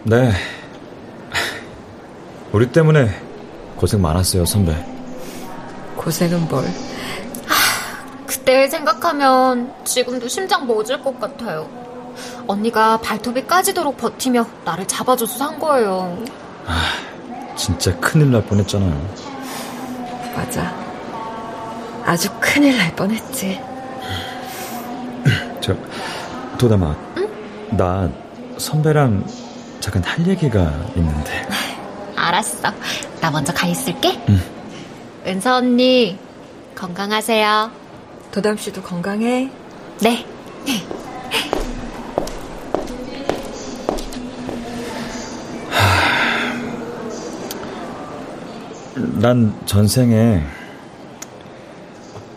네. 0.03 0.33
우리 2.51 2.67
때문에 2.73 3.09
고생 3.77 4.03
많았어요, 4.03 4.45
선배. 4.45 4.75
고생은 5.97 6.49
뭘. 6.49 6.65
그때 8.27 8.67
생각하면 8.69 9.73
지금도 9.85 10.27
심장 10.27 10.67
멎을 10.67 11.01
것 11.01 11.21
같아요. 11.21 11.69
언니가 12.49 12.97
발톱이 12.97 13.47
까지도록 13.47 13.97
버티며 13.97 14.45
나를 14.65 14.85
잡아줘서 14.85 15.39
산 15.39 15.57
거예요. 15.61 16.19
진짜 17.55 17.97
큰일 18.01 18.33
날 18.33 18.45
뻔했잖아요. 18.47 19.15
맞아. 20.35 20.75
아주 22.05 22.29
큰일 22.41 22.77
날 22.77 22.97
뻔했지. 22.97 23.61
저, 25.61 25.73
도담아. 26.59 26.97
나 27.71 28.11
선배랑 28.61 29.27
잠깐 29.81 30.05
할 30.05 30.27
얘기가 30.27 30.61
있는데. 30.95 31.49
알았어. 32.15 32.69
나 33.21 33.31
먼저 33.31 33.53
가 33.53 33.67
있을게. 33.67 34.21
응. 34.29 34.39
은서 35.27 35.57
언니, 35.57 36.19
건강하세요. 36.75 37.71
도담 38.31 38.57
씨도 38.57 38.83
건강해. 38.83 39.51
네. 40.01 40.27
난 48.95 49.59
전생에 49.67 50.43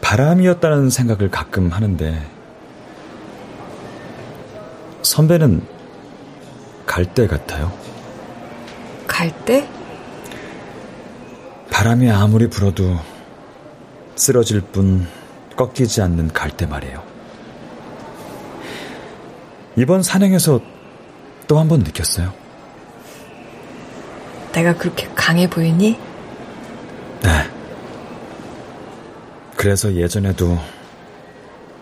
바람이었다는 0.02 0.90
생각을 0.90 1.30
가끔 1.32 1.70
하는데 1.72 2.22
선배는 5.02 5.73
갈대 6.94 7.26
같아요. 7.26 7.72
갈대? 9.08 9.68
바람이 11.72 12.12
아무리 12.12 12.48
불어도 12.48 13.00
쓰러질 14.16 14.62
뿐 14.62 15.08
꺾이지 15.56 16.04
않는 16.04 16.28
갈대 16.34 16.68
말이에요. 16.68 17.02
이번 19.76 20.04
산행에서 20.04 20.60
또 21.48 21.58
한 21.58 21.68
번 21.68 21.80
느꼈어요. 21.80 22.32
내가 24.52 24.76
그렇게 24.78 25.08
강해 25.16 25.50
보이니? 25.50 25.98
네. 27.24 27.50
그래서 29.58 29.96
예전에도 29.96 30.60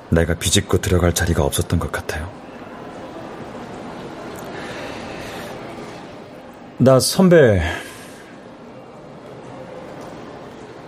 내가 0.09 0.35
비집고 0.35 0.77
들어갈 0.79 1.11
자리가 1.13 1.43
없었던 1.43 1.79
것 1.79 1.91
같아요. 1.91 2.31
나 6.83 6.99
선배 6.99 7.61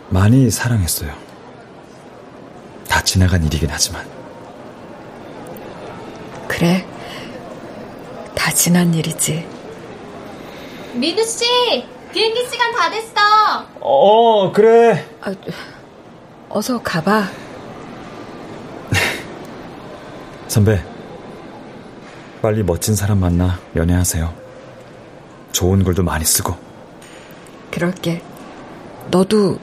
많이 0.09 0.49
사랑했어요. 0.49 1.13
다 2.89 3.03
지나간 3.03 3.43
일이긴 3.43 3.69
하지만. 3.69 4.03
그래. 6.47 6.83
다 8.33 8.49
지난 8.49 8.91
일이지. 8.91 9.47
민우 10.95 11.23
씨, 11.23 11.85
비행기 12.11 12.47
시간 12.49 12.71
다 12.71 12.89
됐어. 12.89 13.67
어, 13.79 14.51
그래. 14.51 15.07
아, 15.21 15.31
어서 16.49 16.81
가봐. 16.81 17.29
선배, 20.47 20.83
빨리 22.41 22.63
멋진 22.63 22.95
사람 22.95 23.19
만나 23.19 23.59
연애하세요. 23.75 24.42
좋은 25.63 25.81
글도 25.81 26.03
많이 26.03 26.25
쓰고. 26.25 26.57
그럴게. 27.71 28.21
너도 29.09 29.59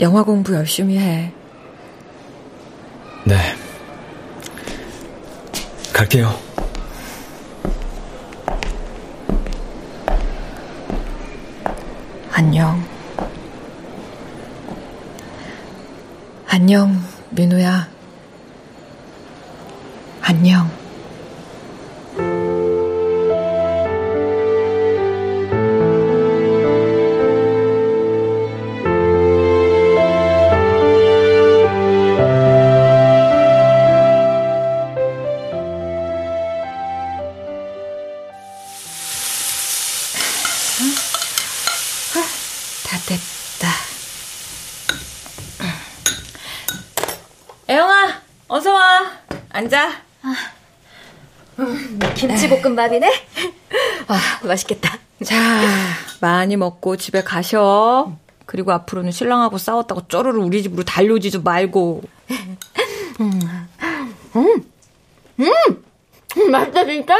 영화 0.00 0.22
공부 0.22 0.54
열심히 0.54 0.96
해. 0.96 1.30
네. 3.24 3.54
갈게요. 5.92 6.34
안녕. 12.32 12.82
안녕, 16.48 16.98
민우야. 17.28 17.90
안녕. 20.22 20.79
김치볶음밥이네? 52.80 53.12
와, 54.08 54.18
맛있겠다. 54.44 54.98
자, 55.24 55.36
많이 56.20 56.56
먹고 56.56 56.96
집에 56.96 57.22
가셔. 57.22 58.16
그리고 58.46 58.72
앞으로는 58.72 59.12
신랑하고 59.12 59.58
싸웠다고 59.58 60.08
쪼르르 60.08 60.40
우리 60.40 60.62
집으로 60.62 60.82
달려오지도 60.84 61.42
말고. 61.42 62.02
음, 63.20 63.40
음, 64.36 64.64
음, 65.40 66.50
맛있다, 66.50 66.84
진짜. 66.86 67.14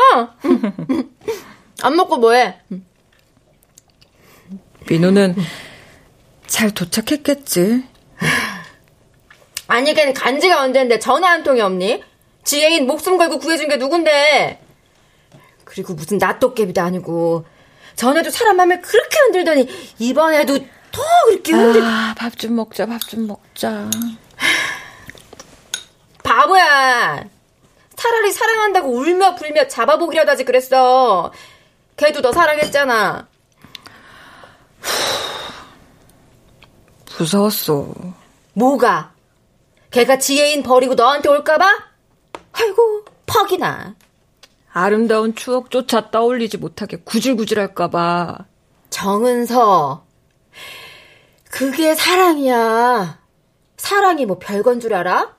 안 1.83 1.97
먹고 1.97 2.17
뭐해? 2.17 2.57
민호는 4.89 5.37
잘 6.47 6.71
도착했겠지. 6.73 7.85
아니, 9.69 9.95
걔는 9.95 10.15
간지가 10.15 10.63
언젠데 10.63 10.99
전화 10.99 11.31
한 11.31 11.43
통이 11.45 11.61
없니? 11.61 12.03
지혜인 12.43 12.87
목숨 12.87 13.19
걸고 13.19 13.39
구해준 13.39 13.69
게 13.69 13.77
누군데? 13.77 14.70
그리고 15.71 15.95
무슨 15.95 16.19
낫도깨비도 16.19 16.81
아니고 16.81 17.45
전에도 17.95 18.29
사람 18.31 18.57
마음을 18.57 18.81
그렇게 18.83 19.19
흔들더니 19.21 19.69
이번에도 20.01 20.59
더 20.91 21.03
그렇게 21.29 21.53
흔들. 21.53 21.81
아, 21.85 22.13
밥 22.19 22.37
좀 22.37 22.57
먹자, 22.57 22.87
밥 22.87 22.99
좀 23.07 23.29
먹자. 23.29 23.89
바보야. 26.25 27.23
차라리 27.95 28.33
사랑한다고 28.33 28.91
울며 28.91 29.37
불며 29.37 29.69
잡아보기라도 29.69 30.33
하지 30.33 30.45
그랬어. 30.45 31.33
걔도 31.97 32.21
너 32.21 32.33
사랑했잖아. 32.33 33.29
무서웠어. 37.19 37.87
뭐가? 38.55 39.13
걔가 39.93 40.19
지혜인 40.19 40.65
버리고 40.65 40.95
너한테 40.95 41.29
올까봐? 41.29 41.65
아이고, 42.53 43.05
퍽이나. 43.27 43.95
아름다운 44.73 45.35
추억조차 45.35 46.11
떠올리지 46.11 46.59
못하게 46.59 46.99
구질구질할까봐. 46.99 48.47
정은서, 48.91 50.07
그게 51.51 51.95
사랑이야. 51.95 53.19
사랑이 53.77 54.27
뭐 54.27 54.39
별건 54.39 54.81
줄 54.81 54.95
알아? 54.95 55.35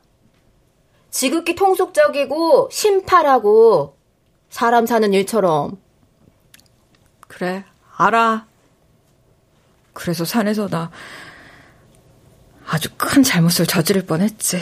지극히 1.10 1.56
통속적이고 1.56 2.70
심파라고 2.72 3.98
사람 4.50 4.86
사는 4.86 5.14
일처럼. 5.14 5.80
그래, 7.28 7.64
알아. 7.96 8.46
그래서 9.94 10.26
산에서 10.26 10.68
나 10.68 10.90
아주 12.66 12.90
큰 12.98 13.24
잘못을 13.24 13.66
저지를 13.66 14.06
뻔했지. 14.06 14.60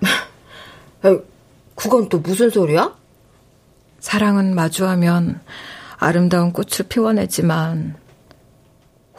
그건 1.74 2.08
또 2.08 2.18
무슨 2.18 2.50
소리야? 2.50 2.99
사랑은 4.00 4.54
마주하면 4.54 5.40
아름다운 5.98 6.52
꽃을 6.52 6.88
피워내지만 6.88 7.96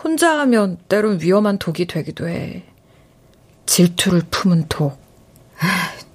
혼자 0.03 0.39
하면 0.39 0.77
때론 0.89 1.21
위험한 1.21 1.59
독이 1.59 1.85
되기도 1.85 2.27
해. 2.27 2.63
질투를 3.67 4.23
품은 4.31 4.65
독. 4.67 4.99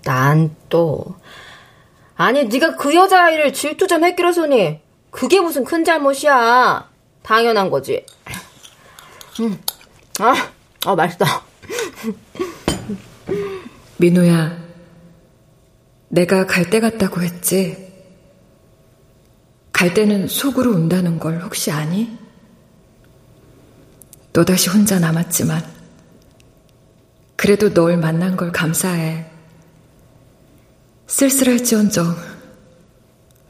난 0.03 0.55
또. 0.69 1.17
아니, 2.17 2.45
네가 2.45 2.77
그 2.77 2.95
여자아이를 2.95 3.53
질투 3.53 3.87
좀 3.87 4.05
했기로서니 4.05 4.81
그게 5.11 5.41
무슨 5.41 5.65
큰 5.65 5.85
잘못이야. 5.85 6.89
당연한 7.23 7.71
거지. 7.71 8.05
음. 9.41 9.59
아, 10.19 10.35
아 10.85 10.95
맛있다. 10.95 11.43
민호야, 13.99 14.57
내가 16.09 16.47
갈 16.47 16.69
때 16.71 16.81
같다고 16.81 17.23
했지. 17.23 17.86
갈 19.77 19.93
때는 19.93 20.27
속으로 20.27 20.71
운다는 20.71 21.19
걸 21.19 21.43
혹시 21.43 21.71
아니? 21.71 22.17
또다시 24.33 24.71
혼자 24.71 24.99
남았지만, 24.99 25.63
그래도 27.37 27.75
널 27.75 27.99
만난 27.99 28.39
걸 28.39 28.53
감사해. 28.53 29.31
쓸쓸할지언정 31.09 32.17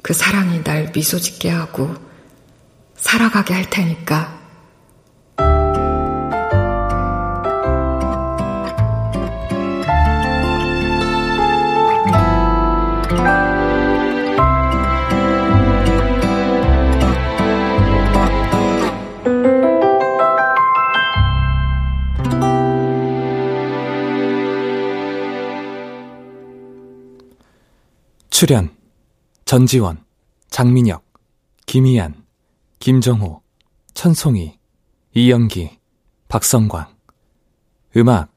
그 0.02 0.12
사랑이 0.12 0.64
날 0.64 0.90
미소 0.90 1.20
짓게 1.20 1.48
하고 1.48 1.94
살아가게 2.96 3.54
할 3.54 3.70
테니까. 3.70 4.35
출연 28.38 28.76
전지원, 29.46 30.04
장민혁, 30.50 31.02
김희안, 31.64 32.26
김정호, 32.80 33.40
천송이, 33.94 34.58
이영기, 35.14 35.78
박성광. 36.28 36.94
음악 37.96 38.30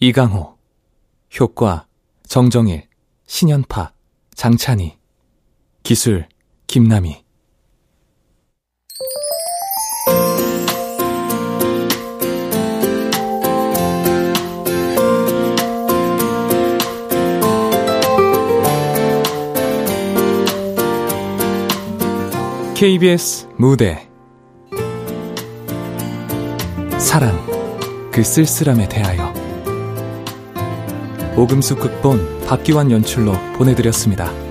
이강호. 0.00 0.58
효과 1.40 1.86
정정일, 2.24 2.90
신연파, 3.26 3.94
장찬희. 4.34 4.98
기술 5.82 6.28
김남희 6.66 7.24
KBS 22.78 23.48
무대 23.56 24.08
사랑 26.96 27.36
그 28.12 28.22
쓸쓸함에 28.22 28.88
대하여 28.88 29.34
오금숙 31.36 31.80
극본 31.80 32.46
박기환 32.46 32.92
연출로 32.92 33.32
보내드렸습니다. 33.56 34.47